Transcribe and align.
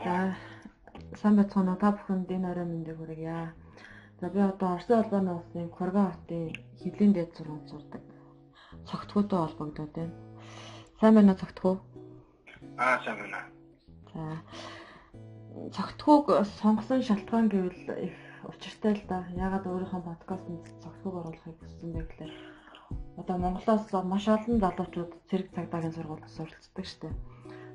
За 0.00 0.32
сайн 1.20 1.36
байцгаана 1.36 1.76
та 1.76 1.92
бүхэнд 1.92 2.32
энэ 2.32 2.48
орой 2.50 2.64
мэндийг 2.68 2.96
хүргье. 2.96 3.52
За 4.20 4.26
би 4.32 4.40
одоо 4.40 4.68
Орсын 4.80 4.96
албаны 4.96 5.32
улсын 5.36 5.68
Курган 5.68 6.08
хотын 6.12 6.56
хилийн 6.80 7.12
дээд 7.12 7.36
сургуульд 7.36 7.68
сурдаг. 7.68 8.02
Цогтгоотой 8.88 9.40
холбогдоод 9.44 9.92
байна. 9.92 10.16
Сайн 11.00 11.14
байна 11.14 11.32
уу 11.32 11.40
цогтгоо? 11.42 11.74
Аа 12.80 12.96
сайн 13.04 13.16
байна. 13.20 13.40
За 14.14 14.24
цогтгоог 15.76 16.48
сонгосон 16.60 17.04
шалтгаан 17.04 17.52
гэвэл 17.52 17.84
их 18.08 18.16
учиртай 18.48 18.96
л 18.96 19.04
да. 19.04 19.28
Ягаад 19.36 19.68
өөрийнхөө 19.68 20.00
подкастэнд 20.00 20.64
цогтгоог 20.80 21.28
оруулахыг 21.28 21.60
хүссэн 21.60 21.92
бэ 21.92 22.00
гэхээр 22.08 22.32
одоо 23.20 23.36
Монголоос 23.36 23.84
маш 24.08 24.24
олон 24.32 24.56
залуучууд 24.64 25.12
цэрэг 25.28 25.48
цагдаагийн 25.52 25.92
сургуульд 25.92 26.24
суралцдаг 26.32 26.86
шүү 26.88 27.00
дээ 27.04 27.14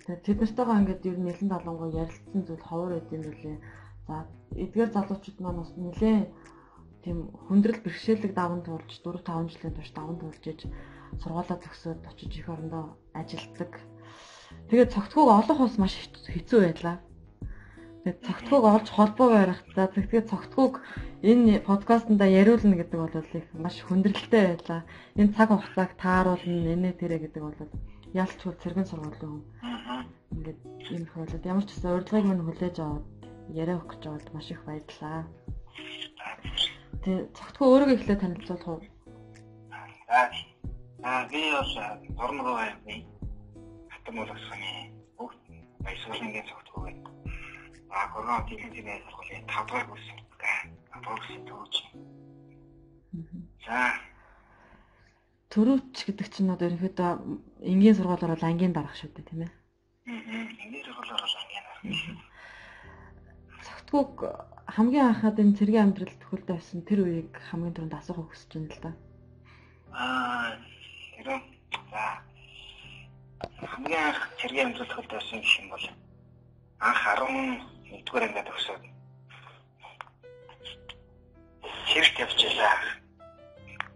Тэгээд 0.06 0.22
тэд 0.22 0.38
нартайгаа 0.38 0.80
ингээд 0.86 1.08
ер 1.10 1.18
нь 1.18 1.26
нэлен 1.26 1.50
талангуу 1.50 1.90
ярилцсан 1.90 2.42
зүйл 2.46 2.62
ховор 2.62 2.94
идэм 3.02 3.22
билээ. 3.26 3.58
За 4.06 4.30
эдгээр 4.54 4.94
залуучууд 4.94 5.40
маань 5.42 5.60
бас 5.66 5.72
нэлээ 5.74 6.18
тийм 7.02 7.18
хүндрэл 7.50 7.82
бэрхшээлэг 7.82 8.34
даван 8.38 8.62
туулж 8.62 8.90
4 9.02 9.26
5 9.26 9.50
жилийн 9.50 9.74
турш 9.74 9.90
даван 9.98 10.18
туулж 10.22 10.44
иж 10.46 10.62
сургуулаа 11.22 11.58
төгсөөд 11.58 12.02
очиж 12.06 12.32
их 12.38 12.50
орондоо 12.54 12.94
ажилддаг. 13.18 13.72
Тэгээд 14.70 14.94
цогтгоог 14.94 15.30
олох 15.42 15.60
бас 15.66 15.76
маш 15.82 15.94
хэцүү 16.30 16.60
байлаа. 16.62 16.98
Тэгээд 18.06 18.20
цогтгоог 18.30 18.66
олж 18.78 18.88
холбоо 18.94 19.28
барихтаа 19.34 19.90
тэгээд 19.90 20.30
цогтгоог 20.30 20.86
энэ 21.26 21.66
подкастнда 21.66 22.30
яриулна 22.30 22.78
гэдэг 22.78 23.00
бол 23.02 23.16
их 23.42 23.50
маш 23.58 23.82
хүндрэлтэй 23.82 24.44
байлаа. 24.54 24.82
Энэ 25.18 25.34
цаг 25.34 25.50
хугацааг 25.50 25.92
тааруулна, 25.98 26.78
нэ 26.78 26.94
тэрэ 26.94 27.18
гэдэг 27.26 27.42
бол 27.42 27.58
ялчгүй 28.14 28.54
цэргэн 28.62 28.86
сургуулийн 28.86 29.32
хүн. 29.34 29.75
Ингээд 30.46 30.94
юм 30.94 31.06
хөлөд 31.10 31.42
ямар 31.50 31.66
ч 31.66 31.74
гэсэн 31.74 31.90
урилгыг 31.90 32.26
минь 32.30 32.46
хүлээж 32.46 32.78
аваад 32.78 33.06
яриа 33.50 33.82
өгөх 33.82 33.98
гэж 33.98 34.02
байгаад 34.06 34.30
маш 34.30 34.48
их 34.54 34.62
баярлаа. 34.62 35.26
Тэгээ 37.02 37.34
цогтхоо 37.34 37.66
өөрийгөө 37.74 37.98
эхлээд 37.98 38.22
танилцуулах 38.22 38.70
уу? 38.70 38.82
Аа 41.02 41.26
би 41.34 41.42
бол 41.50 41.74
Ормроо 42.22 42.56
байны 42.62 42.96
хатам 43.90 44.16
болгосны 44.22 44.70
бүгд 45.18 45.42
баясгалангийн 45.82 46.46
цогтхоо 46.46 46.82
байна. 46.86 47.10
Аа 47.90 48.06
корона 48.14 48.46
тэлэнтийн 48.46 49.02
сургуулийн 49.02 49.50
5 49.50 49.50
дахь 49.50 49.90
курс. 49.90 50.06
5 50.14 50.70
дахь 50.94 51.10
курсын 51.10 51.42
төвч. 51.50 51.74
За 53.66 53.98
төрөвч 55.50 56.06
гэдэг 56.06 56.28
чинь 56.30 56.54
одоо 56.54 56.70
ерөнхийдөө 56.70 57.12
энгийн 57.66 57.98
сургуулиар 57.98 58.38
бол 58.38 58.46
ангийн 58.46 58.78
дарах 58.78 58.94
шүү 58.94 59.10
дээ 59.10 59.26
тийм 59.26 59.42
ээ. 59.50 59.65
Сургуулиар 60.06 61.22
бол 61.22 61.36
ангийн 61.42 61.66
дарах. 61.66 61.82
Согтгоог 63.66 64.18
хамгийн 64.76 65.08
анхаад 65.10 65.42
энэ 65.42 65.58
цэргийн 65.58 65.86
амьдрал 65.86 66.14
төхөлдөө 66.22 66.56
байсан 66.56 66.82
тэр 66.86 67.00
үеийг 67.02 67.34
хамгийн 67.50 67.74
түрүүнд 67.74 67.98
асуух 67.98 68.30
хүсэж 68.30 68.52
байна 68.54 68.70
л 68.70 68.82
да. 68.86 68.92
Аа. 69.98 70.62
Тэр 71.18 71.28
за 71.90 72.04
хамгийн 73.66 74.04
анх 74.06 74.22
цэргийн 74.38 74.68
амьдрал 74.70 74.90
төхөлдөө 74.94 75.18
байсан 75.18 75.42
гэх 75.42 75.58
юм 75.58 75.68
бол 75.74 75.86
анх 76.86 77.02
11-р 77.02 78.24
ангид 78.30 78.46
төгсөөд 78.46 78.84
цэрэгт 81.90 82.22
явчихлаа. 82.22 82.78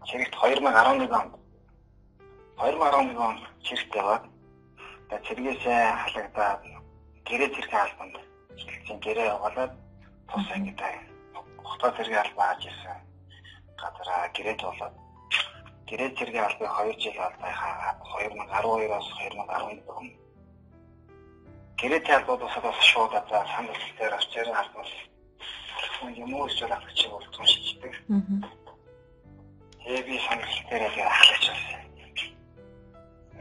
Цэрэгт 0.10 0.34
2011 0.34 1.14
онд 1.22 1.34
2011 2.58 3.14
он 3.14 3.38
цэрэгт 3.62 3.94
яваад 3.94 4.26
цэргээсээ 5.10 5.82
халагдаад 6.02 6.62
гэрээ 7.28 7.50
цэргийн 7.56 7.84
албанд 7.86 8.16
шилжсэн 8.62 8.98
гэрээ 9.06 9.28
явуулаад 9.34 9.74
тус 10.30 10.48
ангидаа 10.54 10.94
хотоо 11.70 11.92
цэргийн 11.98 12.24
албаа 12.24 12.48
хаж 12.54 12.62
ирсэн. 12.70 12.98
Газараа 13.82 14.30
гэрээ 14.36 14.56
болоод 14.62 14.96
гэрээ 15.90 16.10
цэргийн 16.18 16.46
албыг 16.46 16.70
2 16.70 17.02
жил 17.02 17.18
албайхаа 17.18 17.98
2012-оос 18.06 19.08
2011 19.18 19.98
он 19.98 20.08
гэрээтэй 21.80 22.16
албад 22.16 22.40
бас 22.46 22.80
шууд 22.92 23.14
одоо 23.22 23.42
санал 23.54 23.82
дээр 23.98 24.14
авчирсан 24.14 24.56
албаас 24.62 24.92
юм 26.22 26.34
уу 26.34 26.50
ч 26.50 26.62
болов 26.62 26.94
чи 26.94 27.08
бол 27.10 27.26
туншиждаг. 27.34 27.94
Тэгээ 29.82 30.04
би 30.08 30.16
санал 30.28 30.54
дээр 30.70 30.84
яг 30.86 30.98
ахлагч 31.08 31.46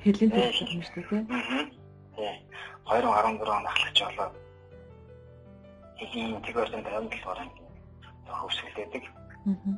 Хэлийн 0.03 0.31
төлөв 0.31 0.71
юм 0.73 0.83
шүү 0.87 1.03
дээ 1.11 1.23
тий. 2.15 2.35
2014 2.87 3.51
он 3.51 3.67
ахлагч 3.67 3.99
болоод 4.07 4.35
хэлийн 5.99 6.43
тэгвэрсэн 6.47 6.87
амжилт 6.87 7.25
болохоор 7.27 7.51
хөвсгөлдөдөг. 8.41 9.05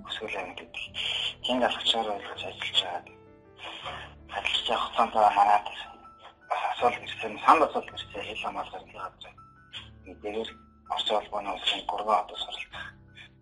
Хөсгөл 0.04 0.36
амжилт. 0.40 0.76
Тийм 1.44 1.62
ахлагчаар 1.64 2.08
ойлгож 2.14 2.42
ажиллаж 2.44 2.78
байгаа. 2.84 3.16
Ажиллаж 4.36 4.66
байгаа 4.68 4.84
хугацаанд 4.84 5.14
манад 5.38 5.66
асуулт 6.72 7.00
ирсэн, 7.04 7.34
санд 7.44 7.62
асуулт 7.64 7.88
ирсэн. 7.88 8.24
Хэл 8.28 8.42
хамгаалалт 8.44 8.92
гаргаж 8.92 9.24
мэдээгээр 10.04 10.50
Орос 10.90 11.10
улбаны 11.10 11.50
улсын 11.54 11.80
3 11.86 12.12
одоо 12.20 12.36
суралцах 12.36 12.86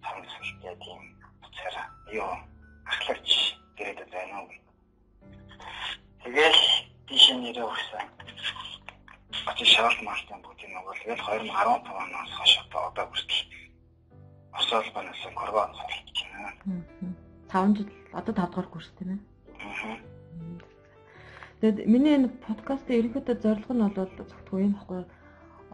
хамгаалалттай 0.05 0.77
тийм 0.85 1.01
уцаараа 1.45 1.87
юу? 2.21 2.35
Ахлагч. 2.93 3.29
Гэрээд 3.77 4.11
байна 4.13 4.37
уу 4.43 4.68
Тэгэл 6.23 6.61
тийш 7.07 7.25
нэрээ 7.33 7.67
өгсөн. 7.67 8.07
Очиж 9.51 9.69
шавалт 9.75 10.01
маалтын 10.03 10.41
бүгдийг 10.45 10.71
нөгөө 10.75 10.95
тэгэл 11.01 11.23
2015 11.49 12.03
оноос 12.03 12.33
хойш 12.39 12.53
одоо 12.63 13.07
хүртэл 13.09 13.59
Осол 14.59 14.89
банаас 14.95 15.23
коргоо 15.39 15.67
суралцж 15.79 16.19
байна. 16.33 16.51
5 17.53 17.77
жил 17.77 17.91
одоо 18.13 18.35
5 18.35 18.55
дахь 18.55 18.71
курс 18.73 18.91
тийм 18.99 19.11
ээ. 19.15 19.21
Тэгэд 21.61 21.79
миний 21.93 22.15
энэ 22.19 22.29
подкастын 22.47 22.99
ерөнхийдөө 22.99 23.37
зорилго 23.43 23.73
нь 23.75 23.83
бол 23.83 24.11
зөвхөн 24.19 24.65
юм 24.67 24.73
баггүй. 24.79 25.03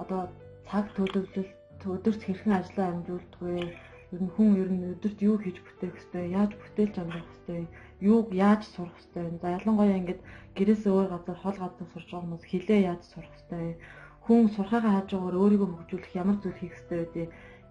Одоо 0.02 0.20
цаг 0.68 0.84
төлөвлөлт 0.96 1.82
өдөрт 1.96 2.22
хэрхэн 2.24 2.52
ажиллаа 2.58 2.86
амжуулдаг 2.92 3.40
вэ? 3.40 3.64
Ер 4.14 4.22
нь 4.22 4.30
хүн 4.30 4.50
ер 4.62 4.70
нь 4.70 4.86
өдөрт 4.94 5.18
юу 5.26 5.36
хийж 5.42 5.58
бүтээх 5.58 5.90
хэвтэй, 5.98 6.24
яаж 6.38 6.54
бүтээлж 6.54 6.96
амжих 7.02 7.26
хэвтэй, 7.26 7.66
юуг 7.98 8.30
яаж 8.30 8.62
сурах 8.70 8.94
хэвтэй. 8.94 9.26
За 9.42 9.58
ялангуяа 9.58 9.98
ингээд 9.98 10.22
гэрээс 10.54 10.86
өөр 10.86 11.08
газар 11.10 11.38
хол 11.42 11.58
газар 11.58 11.88
сурч 11.90 12.08
байгаа 12.14 12.22
хүмүүс 12.22 12.44
хилээ 12.46 12.80
яаж 12.94 13.02
сурах 13.10 13.32
хэвтэй. 13.34 13.74
Хүн 14.22 14.54
сурхаагаа 14.54 14.92
хаажгаар 15.02 15.34
өөрийгөө 15.34 15.68
хөгжүүлэх 15.74 16.14
ямар 16.14 16.38
зүйл 16.38 16.60
хийх 16.62 16.74
хэвтэй 16.78 16.98
вэ 17.10 17.22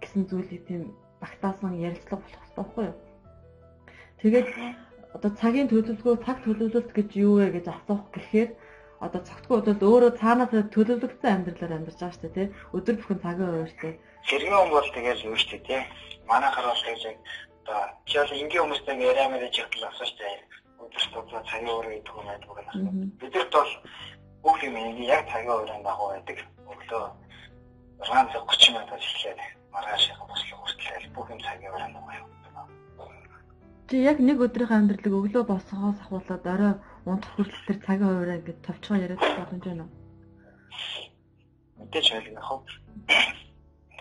гэсэн 0.03 0.23
зүйлийг 0.27 0.63
тийм 0.67 0.83
багтаасан 1.23 1.79
ярилцлага 1.79 2.19
болох 2.19 2.35
хэрэгтэй 2.43 2.59
байхгүй 2.59 2.83
юу? 2.91 2.97
Тэгээд 4.19 4.47
одоо 5.15 5.31
цагийн 5.39 5.69
төлөвлөгөө, 5.71 6.15
цаг 6.27 6.37
төлөвлөлт 6.43 6.91
гэж 6.91 7.09
юу 7.23 7.33
вэ 7.39 7.47
гэж 7.55 7.65
асуух 7.71 8.03
гэхээр 8.11 8.49
одоо 9.05 9.21
цогтгоо 9.27 9.57
удаад 9.59 9.81
өөрөө 9.83 10.11
цаанаас 10.19 10.51
төлөвлөгдсөн 10.75 11.33
амьдралаар 11.35 11.75
амьдарч 11.75 11.99
байгаа 11.99 12.15
шүү 12.15 12.23
дээ 12.23 12.35
тий. 12.35 12.47
Өдөр 12.75 12.95
бүхэн 12.99 13.23
цагийн 13.23 13.51
ууртай. 13.63 13.93
Сэргийн 14.28 14.56
хүн 14.56 14.72
бол 14.72 14.89
тэгэл 14.95 15.28
юу 15.28 15.35
дээ 15.35 15.61
тий. 15.67 15.81
Манайхаар 16.29 16.67
бол 16.72 16.84
тэгж 16.85 17.03
одоо 17.63 17.81
чи 18.06 18.16
бол 18.19 18.31
энгийн 18.41 18.63
хүмүүстэй 18.63 18.95
яриа 19.00 19.28
мэрэж 19.29 19.53
явтал 19.59 19.88
авсан 19.88 20.07
шүү 20.07 20.19
дээ. 20.19 20.35
Өдөр 20.84 21.06
тутмаа 21.11 21.44
цагийн 21.50 21.73
уурыг 21.75 21.94
идэх 22.00 22.16
юм 22.16 22.28
байдаг 22.28 22.51
байна. 22.56 22.72
Бидэрт 23.19 23.51
бол 23.56 23.73
бүх 24.44 24.59
юм 24.63 24.75
яг 25.03 25.23
цагийн 25.31 25.51
уурын 25.51 25.83
дагуу 25.83 26.09
байдаг. 26.12 26.38
Өглөө 26.72 27.03
6:30 28.03 28.72
минутаас 28.75 29.06
эхлээд 29.07 29.39
маргааш 29.72 30.06
бослог 30.28 30.59
хүртэл 30.59 31.07
бүх 31.16 31.28
юм 31.33 31.39
цагийн 31.39 31.72
уурын 31.72 31.94
дагуу 31.95 32.12
явдаг. 32.19 32.33
Чи 33.88 33.95
яг 34.12 34.17
нэг 34.23 34.38
өдрийнхөө 34.45 34.79
амьдралыг 34.79 35.13
өглөө 35.19 35.44
босгохоос 35.51 36.00
ахуулаад 36.03 36.45
орой 36.53 36.73
унтах 37.06 37.31
хүртэл 37.35 37.67
тэр 37.67 37.79
цагийн 37.85 38.12
хуурай 38.12 38.39
гэж 38.44 38.57
товчгоо 38.65 38.97
яриад 39.03 39.19
боломж 39.19 39.63
байна 39.68 39.83
уу? 39.83 39.92
Мэдээж 41.77 42.07
уу. 42.15 42.63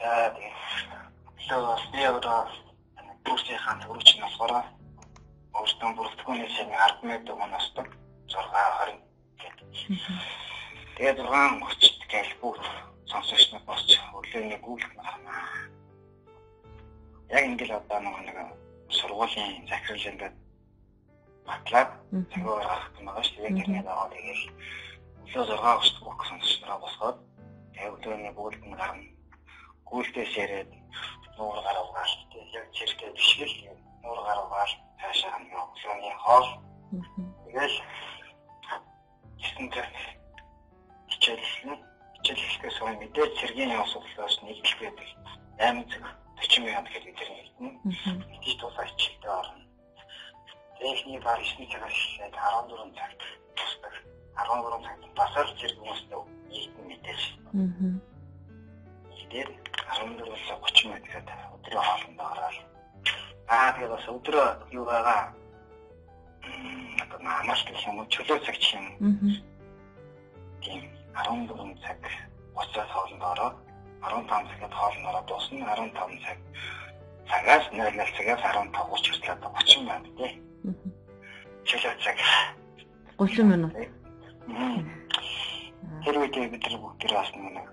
За 0.02 0.34
тийм. 0.34 0.54
Лөө 1.46 1.74
би 1.92 2.02
одоо 2.10 2.38
бүрсийнхаа 3.22 3.74
төрөч 3.82 4.08
нь 4.14 4.22
болохоор 4.24 4.66
өөртөө 5.58 5.90
бүрэлдэхүүний 5.98 6.50
шин 6.54 6.72
10 6.74 7.06
метр 7.06 7.36
гоносдог 7.38 7.86
6 8.34 8.50
20 8.50 8.98
гэдэг. 9.42 9.68
Тэгээд 10.96 11.18
6 11.22 11.62
30 11.70 12.10
гээл 12.10 12.34
бүгд 12.42 12.64
сонсогч 13.12 13.46
нар 13.52 13.62
босч 13.68 13.94
өглөөний 14.18 14.58
гүйлх 14.66 14.90
байна. 14.98 15.38
Яг 17.30 17.46
ингээл 17.46 17.78
одоо 17.78 17.98
нэг 18.02 18.38
сургуулийн 18.90 19.70
захирал 19.70 20.10
ингээд 20.10 20.36
батлаад 21.46 21.90
цагаар 22.34 22.66
гарах 22.66 22.90
юм 22.98 23.06
байгаа 23.06 23.22
шүү. 23.22 23.54
Тэгээд 23.54 23.86
аваа 23.86 24.10
тэгэл 24.10 24.44
өглөө 25.30 25.62
6 25.62 25.78
өчтөг 25.78 26.04
бүх 26.10 26.26
сонсогч 26.26 26.58
нараа 26.58 26.82
босгоод 26.82 27.18
тэгээд 27.70 27.94
өглөөний 27.94 28.34
бүгд 28.34 28.66
нь 28.66 28.78
гарна. 28.82 29.11
Гүйлтээс 29.92 30.32
яриад 30.42 30.70
нуур 31.36 31.58
тэгээд 32.32 32.50
яг 32.56 32.66
чиртэй 32.76 33.10
бишгэл 33.16 33.54
нуур 34.02 34.20
гаруугаал 34.26 34.72
цаашаа 35.00 35.38
нэг 35.38 35.52
өглөөний 35.52 36.14
хоол 36.24 36.48
тэгэл 37.44 37.76
системтэй 39.42 39.86
хичээлсэн 41.10 41.76
хичээллэхээс 42.16 42.76
байгаа 42.80 43.00
мэдээж 43.00 43.32
цэргийн 43.38 43.72
асуудлаас 43.82 44.36
нийтлэх 44.42 44.78
байдаг 44.80 45.08
8 45.58 45.84
цаг 45.90 46.04
40 46.42 46.66
минут 46.66 46.88
гэдэг 46.90 47.14
тэр 47.18 47.30
нэгтэн. 47.36 47.70
Мэдээж 48.32 48.56
тусаа 48.58 48.86
хичээлдээ 48.86 49.32
орно. 49.40 49.64
Техник 50.78 51.22
бар 51.22 51.38
9 51.38 51.70
цагаас 51.72 51.94
эхлээд 51.94 52.34
14 52.34 52.98
цагт 52.98 53.20
тусдаг. 53.56 53.94
13 54.34 54.84
цагт 54.86 55.02
басаар 55.14 55.48
зэрэг 55.58 55.78
хүмүүстэй 55.78 56.18
нийтэн 56.50 56.84
мэдээж. 56.88 57.22
Аа. 57.52 58.11
30 61.22 61.30
минут 61.30 61.30
гэдэг 61.30 61.38
өдрийн 61.54 61.84
хоолндоо 61.86 62.26
ороод 62.32 62.56
аа 63.48 63.72
тэгээд 63.74 63.94
бас 63.94 64.06
өдрөө 64.16 64.48
юу 64.78 64.84
байгаа 64.84 65.20
одоо 67.02 67.18
намаас 67.22 67.62
гэх 67.66 67.86
юм 67.86 67.98
уу 67.98 68.06
чөлөө 68.12 68.38
цаг 68.46 68.56
ч 68.58 68.66
юм. 68.76 68.86
Аа. 69.00 69.42
Тийм 70.62 70.82
14 71.14 71.78
цаг 71.84 72.00
30-аас 72.56 72.90
хоолнд 72.94 73.22
ороод 73.32 73.56
15 74.02 74.48
цагт 74.48 74.74
хоолнд 74.80 75.06
ороод 75.10 75.26
дуусна 75.26 75.74
15 75.76 76.24
цаг 76.24 76.38
цагаас 77.28 77.64
00 77.72 77.92
цагаас 78.16 78.42
15 78.42 78.72
30 78.72 78.82
хүртэл 78.88 79.18
30 79.22 79.88
минут 79.88 80.16
тий. 80.18 80.32
Чөлөө 81.68 81.94
цаг 82.04 82.16
30 83.18 83.44
минут. 83.52 83.72
Тэр 86.02 86.16
үедээ 86.18 86.50
бид 86.50 86.64
нар 86.66 86.76
бүгд 86.82 87.12
бас 87.14 87.30
нэг 87.36 87.68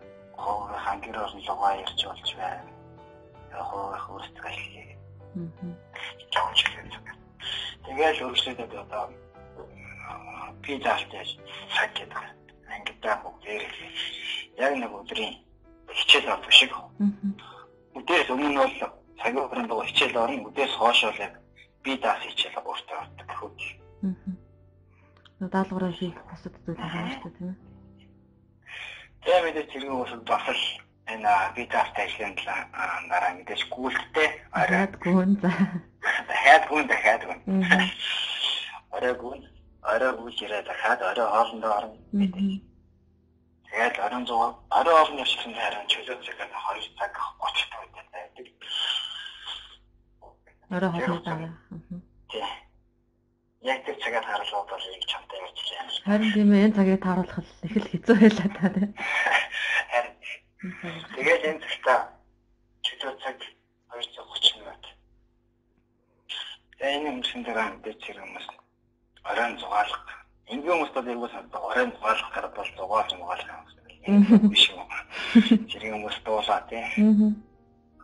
хангир 0.86 1.18
орн 1.18 1.42
лугаа 1.48 1.74
ярьж 1.82 2.02
болж 2.06 2.30
байна. 2.38 2.79
Хоо 3.54 3.98
хөрсдөг 4.06 4.46
ашиг. 4.46 4.98
Аа. 5.36 5.74
Тэгэл 7.86 8.24
өөрсдөө 8.26 8.66
одоо 8.84 9.04
пизалтай 10.64 11.26
цаг 11.74 11.90
гэдэг 11.98 12.24
ангидаа 12.74 13.16
бүгдээр 13.24 13.64
яг 14.66 14.74
нэг 14.78 14.92
өдрийн 15.00 15.34
хичээл 15.98 16.30
авах 16.34 16.52
шиг. 16.52 16.74
Өдөөс 17.98 18.30
өмнө 18.34 18.60
бол 18.62 18.76
цагийн 19.20 19.46
өдрийн 19.46 19.68
доо 19.68 19.84
хичээл 19.86 20.22
орно. 20.22 20.50
Өдөөс 20.50 20.74
хойш 20.78 21.00
бол 21.06 21.24
яг 21.26 21.34
би 21.84 21.98
даас 21.98 22.22
хичээл 22.24 22.62
өөртөө 22.62 22.98
авдаг 23.00 23.30
хөөж. 23.40 23.62
Аа. 24.04 25.48
Даалгавраа 25.54 25.92
хийх 25.96 26.20
бусад 26.30 26.54
зүйл 26.66 26.78
байгаа 26.78 27.10
шүү 27.10 27.24
дээ 27.24 27.36
тийм 27.38 27.50
ээ. 27.50 27.58
Тэгээ 29.24 29.44
мэдээ 29.44 29.66
зэрэг 29.72 29.92
усад 29.96 30.24
бас 30.28 30.46
л 30.52 30.64
энэ 31.14 31.34
би 31.56 31.64
даартай 31.74 32.06
ажлын 32.06 32.36
дараа 33.10 33.34
мэдээж 33.38 33.62
гүйлттэй 33.74 34.30
оройд 34.62 34.94
гүн 35.04 35.32
за. 35.42 35.52
Дахиад 36.30 36.64
гүн 36.70 36.86
дахиад 36.88 37.24
гүн. 37.28 37.40
Орой 38.96 39.16
гүн 39.22 39.40
орой 39.84 40.14
гүйж 40.20 40.38
ирээ 40.44 40.64
дахиад 40.64 41.02
орой 41.02 41.28
хоолндоо 41.34 41.72
орно. 41.80 41.98
Тэгээд 43.70 43.98
орон 44.06 44.24
зугаа 44.26 44.52
орой 44.80 44.96
хоолны 44.98 45.22
явчихсан 45.24 45.54
харин 45.56 45.88
чөлөө 45.92 46.18
цагаар 46.26 46.52
2 46.78 46.98
цаг 47.00 47.14
30 47.40 47.70
минут 47.80 48.08
байдаг. 48.14 48.48
Орой 50.76 50.90
хоолны 50.92 51.22
дараа. 51.26 51.54
Тий. 52.32 52.46
Яг 53.62 53.80
тэр 53.86 53.98
цагаар 54.04 54.26
харуулаад 54.28 54.68
бол 54.70 54.86
яг 54.96 55.04
чамтай 55.12 55.40
ярьж 55.46 55.60
байна. 55.72 55.92
Харин 56.06 56.32
тийм 56.34 56.52
ээ 56.54 56.64
энэ 56.66 56.76
цагийг 56.78 57.02
тааруулах 57.04 57.40
их 57.64 57.76
л 57.78 57.90
хэцүү 57.92 58.16
байлаа 58.20 58.50
та 58.58 58.68
тийм. 58.76 58.92
Харин 59.92 60.14
тэгээд 60.60 61.42
энэ 61.48 61.62
цагта 61.64 61.96
чөлөө 62.84 63.14
цаг 63.24 63.40
230 63.96 64.60
минут. 64.60 64.84
Энэ 66.84 67.08
юмсан 67.16 67.44
дээр 67.48 67.60
хэрэг 68.04 68.24
хүмүүс 68.24 68.48
оройн 69.24 69.56
зугаалах. 69.60 70.04
Ингийн 70.52 70.76
хүмүүс 70.76 70.92
бол 70.96 71.08
яг 71.08 71.20
санагдаа 71.32 71.62
оройн 71.72 71.92
зугаалах 71.96 72.30
гэдэг 72.36 72.54
бол 72.60 72.72
зугаалж 72.76 73.12
мугаалах 73.16 73.50
юм 74.08 74.50
биш 74.52 74.66
юм. 74.72 74.84
Зэрэг 75.72 75.92
хүмүүс 75.96 76.18
дуулаа 76.28 76.62
тийм. 76.68 77.40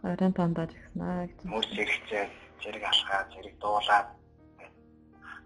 Оройн 0.03 0.33
тандаж 0.39 0.71
гисэн 0.71 1.01
аа 1.03 1.27
гэж. 1.27 1.39
Хүмүүс 1.43 1.67
зэрэгцээ 1.75 2.23
зэрэг 2.63 2.83
алхаа, 2.87 3.21
зэрэг 3.35 3.55
дуулаад 3.59 4.07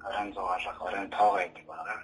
оройн 0.06 0.30
зугаалах, 0.34 0.78
оройн 0.78 1.10
тоогоо 1.10 1.42
гэдэг 1.42 1.66
байгаа. 1.66 2.00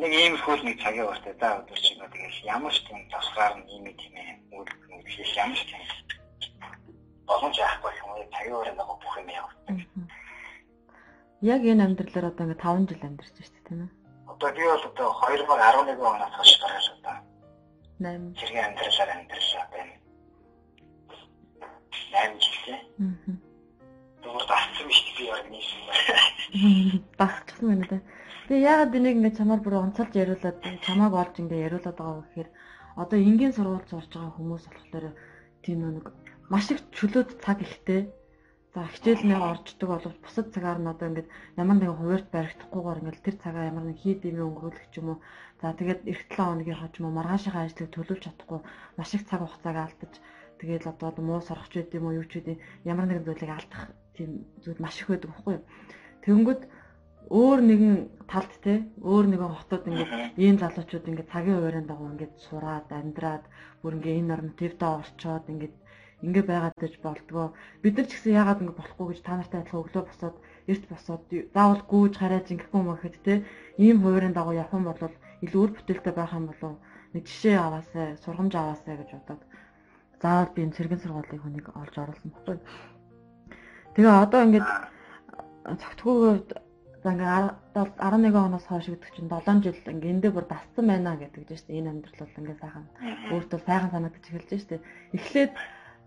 Нэг 0.00 0.12
ийм 0.12 0.34
хөл 0.40 0.62
нэг 0.64 0.80
цагийн 0.80 1.08
уртаа 1.08 1.34
да 1.36 1.48
өдөр 1.60 1.80
чинь 1.84 2.00
тэгэл 2.00 2.46
ямар 2.48 2.72
ч 2.72 2.80
тийм 2.88 3.00
тасгаар 3.12 3.54
нь 3.60 3.68
ийм 3.68 3.84
тийм 4.00 4.14
ээ 4.16 4.30
үйл 4.56 4.70
хийх 5.12 5.32
ямар 5.36 5.58
ч 5.58 5.68
тийм 5.68 5.84
боломж 7.28 7.56
яахгүй 7.60 7.92
юм 8.00 8.08
уу 8.10 8.24
цагийн 8.32 8.56
уртаа 8.56 8.76
нэг 8.76 8.88
бүх 8.88 9.14
юм 9.20 9.28
явагддаг. 9.28 9.78
Яг 11.44 11.60
энэ 11.60 11.84
амьдралаар 11.84 12.30
одоо 12.30 12.44
ингээ 12.46 12.64
5 12.64 12.88
жил 12.88 13.04
амьдарч 13.04 13.32
байна 13.36 13.44
шүү 13.44 13.52
дээ 13.52 13.66
тийм 13.68 13.80
ээ. 13.84 13.90
Одоо 14.32 14.50
би 14.56 14.62
бол 14.64 14.84
одоо 14.88 15.08
2011 15.20 16.00
оноос 16.00 16.34
хойш 16.36 16.52
гараад 16.62 16.86
одоо 16.96 17.16
8 18.00 18.38
зэрэг 18.38 18.58
амьдралаар 18.64 19.10
амьдарлаа 19.12 19.66
байна. 19.74 19.94
8 22.16 22.40
жил 22.40 22.58
тийм. 22.64 22.80
Аа 23.00 23.52
Зүгээр 24.22 24.46
дассан 24.46 24.86
биш 24.86 25.00
би 25.18 25.24
яг 25.26 25.46
нийсэн 25.50 25.80
байна. 25.88 26.22
Дасчихсан 27.18 27.66
байна 27.68 27.86
да. 27.90 27.98
Тэгээ 28.52 28.68
яагаад 28.68 28.92
энийг 28.92 29.16
ингэ 29.16 29.38
чамаар 29.40 29.64
бүр 29.64 29.80
онцолж 29.80 30.12
яриулаад 30.12 30.60
чамааг 30.84 31.12
олж 31.16 31.34
ингэ 31.40 31.56
яриулаад 31.72 31.96
байгаа 31.96 32.20
вэ 32.20 32.24
гэхээр 32.28 32.48
одоо 33.00 33.16
энгийн 33.16 33.56
сургууль 33.56 33.88
сурж 33.88 34.12
байгаа 34.12 34.36
хүмүүс 34.36 34.64
болохоор 34.68 35.06
тийм 35.64 35.80
нэг 35.96 36.06
маш 36.52 36.68
их 36.68 36.84
чөлөөт 36.92 37.40
цаг 37.40 37.64
ихтэй. 37.64 38.12
За 38.76 38.84
хичээл 38.92 39.24
нэг 39.24 39.40
орждөг 39.40 39.88
боловч 39.88 40.18
бусад 40.20 40.52
цагаар 40.52 40.84
нь 40.84 40.92
одоо 40.92 41.06
ингээд 41.08 41.32
ямар 41.56 41.76
нэгэн 41.80 41.96
хуваарьт 41.96 42.28
баригдахгүйгээр 42.28 43.00
ингээд 43.00 43.24
тэр 43.24 43.36
цагаа 43.40 43.64
ямар 43.72 43.84
нэг 43.88 43.98
хийд 44.04 44.20
юм 44.28 44.44
өнгөрүүлэх 44.44 44.86
ч 44.92 44.94
юм 45.00 45.08
уу. 45.16 45.18
За 45.64 45.72
тэгээд 45.72 46.00
эх 46.12 46.20
7 46.28 46.36
хоногийнхаа 46.36 46.92
ч 46.92 47.00
юм 47.00 47.08
уу 47.08 47.16
маргаашийнхаа 47.16 47.64
ажлыг 47.64 47.88
төлөвлөж 47.88 48.20
чадахгүй 48.20 48.60
маш 49.00 49.10
их 49.16 49.24
цаг 49.32 49.40
хугацааг 49.48 49.76
алдаж 49.80 50.12
тэгээд 50.60 50.92
одоо 50.92 51.24
муу 51.24 51.40
сорох 51.40 51.72
ч 51.72 51.80
гэдэм 51.80 52.04
үү 52.04 52.16
юу 52.20 52.26
ч 52.28 52.44
гэдэм 52.44 52.60
ямар 52.84 53.08
нэгэн 53.08 53.24
зүйлийг 53.24 53.52
алдах 53.56 53.96
тийм 54.12 54.44
зүйл 54.60 54.76
маш 54.76 55.00
их 55.00 55.08
байдаг 55.08 55.32
байхгүй 55.32 55.52
юу. 55.56 55.64
Тэнгүүд 56.20 56.62
өөр 57.32 57.58
нэгэн 57.68 57.96
талд 58.28 58.52
те 58.64 58.74
өөр 59.00 59.26
нэгэн 59.32 59.52
хотод 59.56 59.88
ингээд 59.88 60.12
ийм 60.44 60.56
залуучууд 60.60 61.08
ингээд 61.10 61.32
цагийн 61.32 61.56
хуваарийн 61.56 61.88
дагуу 61.88 62.12
ингээд 62.12 62.34
сураад 62.46 62.88
амьдраад 62.92 63.44
бүр 63.80 63.96
ингээд 63.96 64.18
энэ 64.20 64.30
нормативдээ 64.32 64.90
орчоод 65.00 65.44
ингээд 65.52 65.74
ингээд 66.22 66.46
байгаад 66.52 66.76
гэж 66.78 66.94
болдгоо. 67.02 67.46
Бид 67.82 67.94
нар 67.96 68.06
ч 68.06 68.12
гэсэн 68.14 68.36
яагаад 68.36 68.60
ингээд 68.62 68.80
болохгүй 68.80 69.06
гэж 69.10 69.20
та 69.24 69.34
нартай 69.40 69.60
адилхан 69.60 69.82
өглөө 69.82 70.04
босоод 70.06 70.36
эрт 70.70 70.84
босоод 70.92 71.22
заавал 71.56 71.82
гүүж 71.90 72.14
хараад 72.20 72.52
ингэхгүй 72.52 72.78
юм 72.78 72.88
гэхэд 72.92 73.16
те 73.26 73.34
ийм 73.80 73.96
хуваарийн 74.04 74.36
дагуу 74.36 74.54
явах 74.54 74.76
юм 74.76 74.86
бол 74.86 75.02
илүү 75.44 75.60
үр 75.64 75.72
бүтээлтэй 75.74 76.14
байх 76.14 76.32
юм 76.36 76.46
болов. 76.52 76.78
Нэг 77.16 77.24
жишээ 77.26 77.58
аваасаа 77.58 78.06
сургамж 78.22 78.54
аваасаа 78.54 78.94
гэж 79.00 79.10
бодоод. 79.18 79.42
Заавал 80.22 80.54
би 80.54 80.60
энэ 80.62 80.76
цэргийн 80.78 81.02
сургуулийн 81.02 81.42
хүнийг 81.42 81.66
олж 81.74 81.94
оруулсан 81.98 82.30
баггүй 82.30 82.56
Тэгээ 83.92 84.24
одоо 84.24 84.40
ингээд 84.48 84.68
цогтгоогоо 85.82 86.32
за 87.02 87.10
ингээд 87.12 87.58
11 87.74 88.36
оноос 88.46 88.66
хойш 88.70 88.86
гэдэг 88.86 89.10
чинь 89.14 89.30
7 89.30 89.62
жил 89.62 89.74
ингээд 89.74 90.14
эндээ 90.14 90.32
бүр 90.34 90.46
дассан 90.46 90.86
байна 90.86 91.18
гэдэг 91.18 91.42
чинь 91.50 91.58
шүү 91.58 91.68
дээ. 91.68 91.78
Энэ 91.82 91.90
амьдрал 91.90 92.18
бол 92.22 92.38
ингээд 92.38 92.62
сайхан 92.62 92.84
өөртөө 93.34 93.60
сайхан 93.66 93.90
санагдаж 93.90 94.24
эхэлж 94.30 94.50
шүү 94.54 94.70
дээ. 94.70 94.86
Эхлээд 95.18 95.52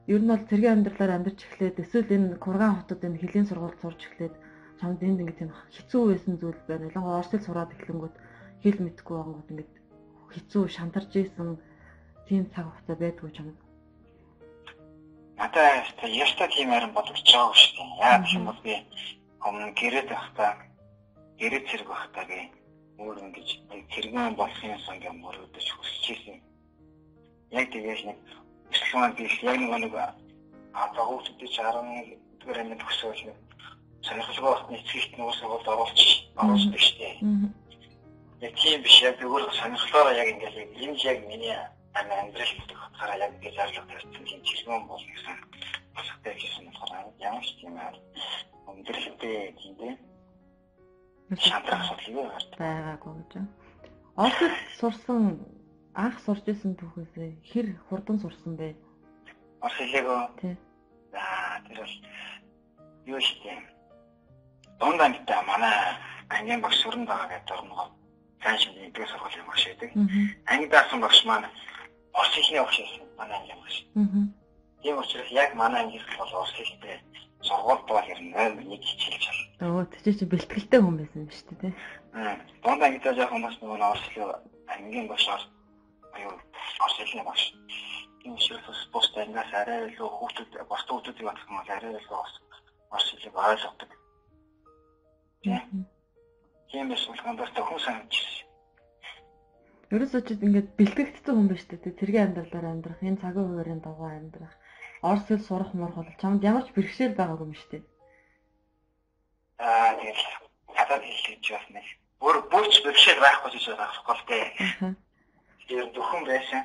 ер 0.07 0.21
нь 0.23 0.31
бол 0.31 0.47
цэргийн 0.49 0.75
амьдралаар 0.79 1.11
амьдарч 1.19 1.39
эхлээд 1.43 1.81
эсвэл 1.83 2.15
энэ 2.15 2.27
курган 2.39 2.73
хотод 2.79 3.01
энэ 3.03 3.19
хөлийн 3.19 3.47
сургууль 3.47 3.79
сурч 3.83 4.01
эхлээд 4.07 4.35
чамд 4.79 4.99
энд 5.03 5.19
ингээд 5.19 5.39
тийм 5.39 5.51
хэцүү 5.51 6.01
байсан 6.15 6.33
зүйл 6.39 6.61
байна. 6.63 6.87
Ялангуяа 6.87 7.19
Оросд 7.19 7.43
сураад 7.43 7.75
эхлэнгүүт 7.75 8.15
хэл 8.63 8.79
мэдэхгүй 8.79 9.15
байнгут 9.19 9.51
ингээд 9.51 9.73
хэцүү 10.31 10.63
шантарч 10.71 11.11
ийсэн 11.11 11.59
тийм 12.27 12.47
цаг 12.55 12.71
хугацаа 12.71 12.95
байдгүй 12.95 13.31
чамд 13.35 13.57
надад 15.35 15.99
яста 16.07 16.47
тийм 16.47 16.69
харин 16.71 16.93
бодож 16.95 17.19
байгаа 17.19 17.53
шүү 17.53 17.75
дээ. 17.75 17.99
Яа 17.99 18.17
гэх 18.23 18.35
юм 18.37 18.45
бол 18.47 18.61
би 18.63 18.73
өмнө 19.47 19.73
гэрээд 19.79 20.09
байхдаа 20.09 20.51
гэрээд 21.39 21.65
зэрэг 21.69 21.89
би 22.29 22.39
өөр 23.03 23.17
ингэж 23.25 23.49
цэргэн 23.91 24.35
болохын 24.39 24.79
сан 24.85 24.97
гэм 25.03 25.15
мөрөдөж 25.19 25.67
хүсэж 25.75 26.05
ирсэн. 26.13 26.39
Яг 27.51 27.67
тэгээс 27.71 28.03
нэг 28.07 28.17
өсөлмөн 28.71 29.11
би 29.17 29.23
яг 29.43 29.59
нэг 29.59 29.71
нэг 29.83 29.93
агуултыг 30.73 31.35
11 31.39 32.15
дэх 32.39 32.57
амид 32.61 32.81
хүсэж 32.83 33.19
нэг 33.27 33.37
сонирхолтой 34.05 34.43
болтны 34.43 34.77
эцгийгт 34.79 35.13
нөөс 35.17 35.39
бол 35.43 35.67
оруулж 35.73 36.01
оруулсан 36.41 36.77
шүү 36.77 36.97
дээ. 36.99 37.15
Яг 38.45 38.53
тийм 38.61 38.81
биш 38.83 38.97
яг 39.01 39.19
өөр 39.19 39.43
сонирхлоороо 39.59 40.13
яг 40.21 40.27
ингэж 40.33 40.55
энэ 40.83 40.99
яг 41.11 41.19
миний 41.27 41.57
амьдрал 41.95 42.53
бүтэх 42.59 42.79
утгаараа 42.87 43.17
яг 43.25 43.31
ингэж 43.35 43.55
харж 43.55 43.75
байгаа 43.79 44.23
тийм 44.27 44.41
чиргэн 44.47 44.83
бол 44.87 45.03
гэсэн 45.03 45.37
басгатай 45.95 46.33
гэсэн 46.37 46.65
болохоор 46.69 47.07
ямар 47.19 47.43
ч 47.43 47.49
тийм 47.59 47.75
аа 47.79 47.91
өндөрлөлттэй 48.69 49.35
тийм 49.59 49.73
дээ. 49.79 49.95
Шантрах 51.33 51.81
асуудал 51.81 52.13
юу 52.13 52.29
байгаагүй 52.59 53.13
гэж. 53.17 53.33
Оросд 54.15 54.61
сурсан 54.77 55.41
анх 55.97 56.21
сурж 56.21 56.45
исэн 56.45 56.77
түүхээсээ 56.77 57.41
хэр 57.49 57.67
хурдан 57.89 58.21
сурсан 58.21 58.53
бэ? 58.53 58.77
Орос 59.65 59.77
хэлээгөө. 59.81 60.21
Тий. 60.37 60.53
За 61.09 61.25
тэр 61.65 61.81
бол 61.81 61.95
юу 63.09 63.19
штэ. 63.19 63.57
Дундаа 64.77 65.09
мэдээ 65.09 65.41
манай 65.49 65.73
ангийн 66.29 66.61
багш 66.61 66.77
сүрэн 66.85 67.09
байгаа 67.09 67.27
гэдэг 67.33 67.57
орногоо 67.57 67.89
цааш 68.45 68.61
нь 68.69 68.85
эдгээр 68.85 69.09
сургуулийн 69.09 69.49
багш 69.49 69.63
байдаг. 69.65 69.91
Анги 70.45 70.67
даасан 70.69 71.01
багш 71.01 71.19
маань 71.25 71.49
Орос 72.13 72.33
хэлний 72.37 72.61
багш 72.61 72.77
байсан. 72.85 73.03
Манай 73.17 73.37
анги 73.41 73.55
багш. 73.57 73.75
Тийм 74.81 74.95
учраас 75.01 75.31
яг 75.33 75.51
манай 75.57 75.81
анги 75.83 75.97
бол 76.21 76.33
Орос 76.37 76.53
хэлтэй 76.53 77.01
сургуульд 77.47 77.85
бол 77.87 78.11
ер 78.13 78.19
нь 78.21 78.33
номер 78.33 78.65
1 78.65 78.81
хичээлж 78.89 79.25
байна. 79.59 79.73
Өө 79.79 79.85
тийч 79.91 80.19
чи 80.19 80.25
бэлтгэлтэй 80.25 80.79
хүн 80.81 80.97
байсан 80.99 81.23
биз 81.29 81.41
дээ. 81.45 81.73
Аа. 82.17 82.35
Донд 82.63 82.81
ангидаа 82.83 83.13
жоохон 83.15 83.41
бас 83.45 83.55
нөгөө 83.61 83.77
хэл 84.13 84.33
ангийн 84.73 85.07
багшаар 85.07 85.43
аюу 86.17 86.33
хэлний 86.97 87.25
багш. 87.25 87.43
Тийм 88.21 88.33
учраас 88.33 88.81
бус 88.93 89.07
ангиас 89.15 89.51
арай 89.53 89.79
илүү 89.89 90.09
хүүхдүүд 90.09 90.51
бос 90.69 90.81
хүүхдүүдийг 90.89 91.27
батлах 91.27 91.49
юм 91.49 91.57
бол 91.59 91.75
арай 91.75 91.93
илүү 91.93 92.19
Орос 92.95 93.11
хэлийг 93.11 93.35
ойлгодог. 93.35 93.91
Тийм 96.71 96.85
биш 96.89 97.03
болгонд 97.07 97.39
бас 97.39 97.51
төхөн 97.55 97.81
санагдчихсэн. 97.85 98.47
Ерөөсөө 99.93 100.21
ч 100.25 100.29
ингээд 100.45 100.69
бэлтгэгдсэн 100.79 101.35
хүн 101.35 101.49
биш 101.51 101.63
үү? 101.69 101.93
Тэргийн 101.99 102.25
амьдралаар 102.31 102.67
амьдрах, 102.71 102.99
энэ 103.03 103.21
цагийн 103.21 103.47
хуваарийн 103.47 103.81
дагуу 103.83 104.09
амьдрах, 104.09 104.55
орс 105.11 105.23
хэл 105.27 105.43
сурах 105.47 105.71
мурах 105.73 105.97
бол 105.97 106.19
чамд 106.21 106.41
ямар 106.49 106.63
ч 106.65 106.69
бэрхшээл 106.75 107.17
байгаагүй 107.17 107.47
юм 107.47 107.55
шүү 107.57 107.69
дээ. 107.71 107.83
Аа 109.65 109.91
тэгэл 109.99 110.23
надад 110.75 111.03
хэлж 111.03 111.45
бас 111.53 111.67
нэг 111.75 111.87
бүр 112.21 112.37
бүрч 112.51 112.73
бэрхшээл 112.85 113.23
байхгүй 113.23 113.49
гэж 113.53 113.65
байхгүй 113.77 114.15
л 114.17 114.23
дээ. 114.29 114.47
Тэр 115.67 115.85
зөвхөн 115.95 116.23
байсан. 116.29 116.63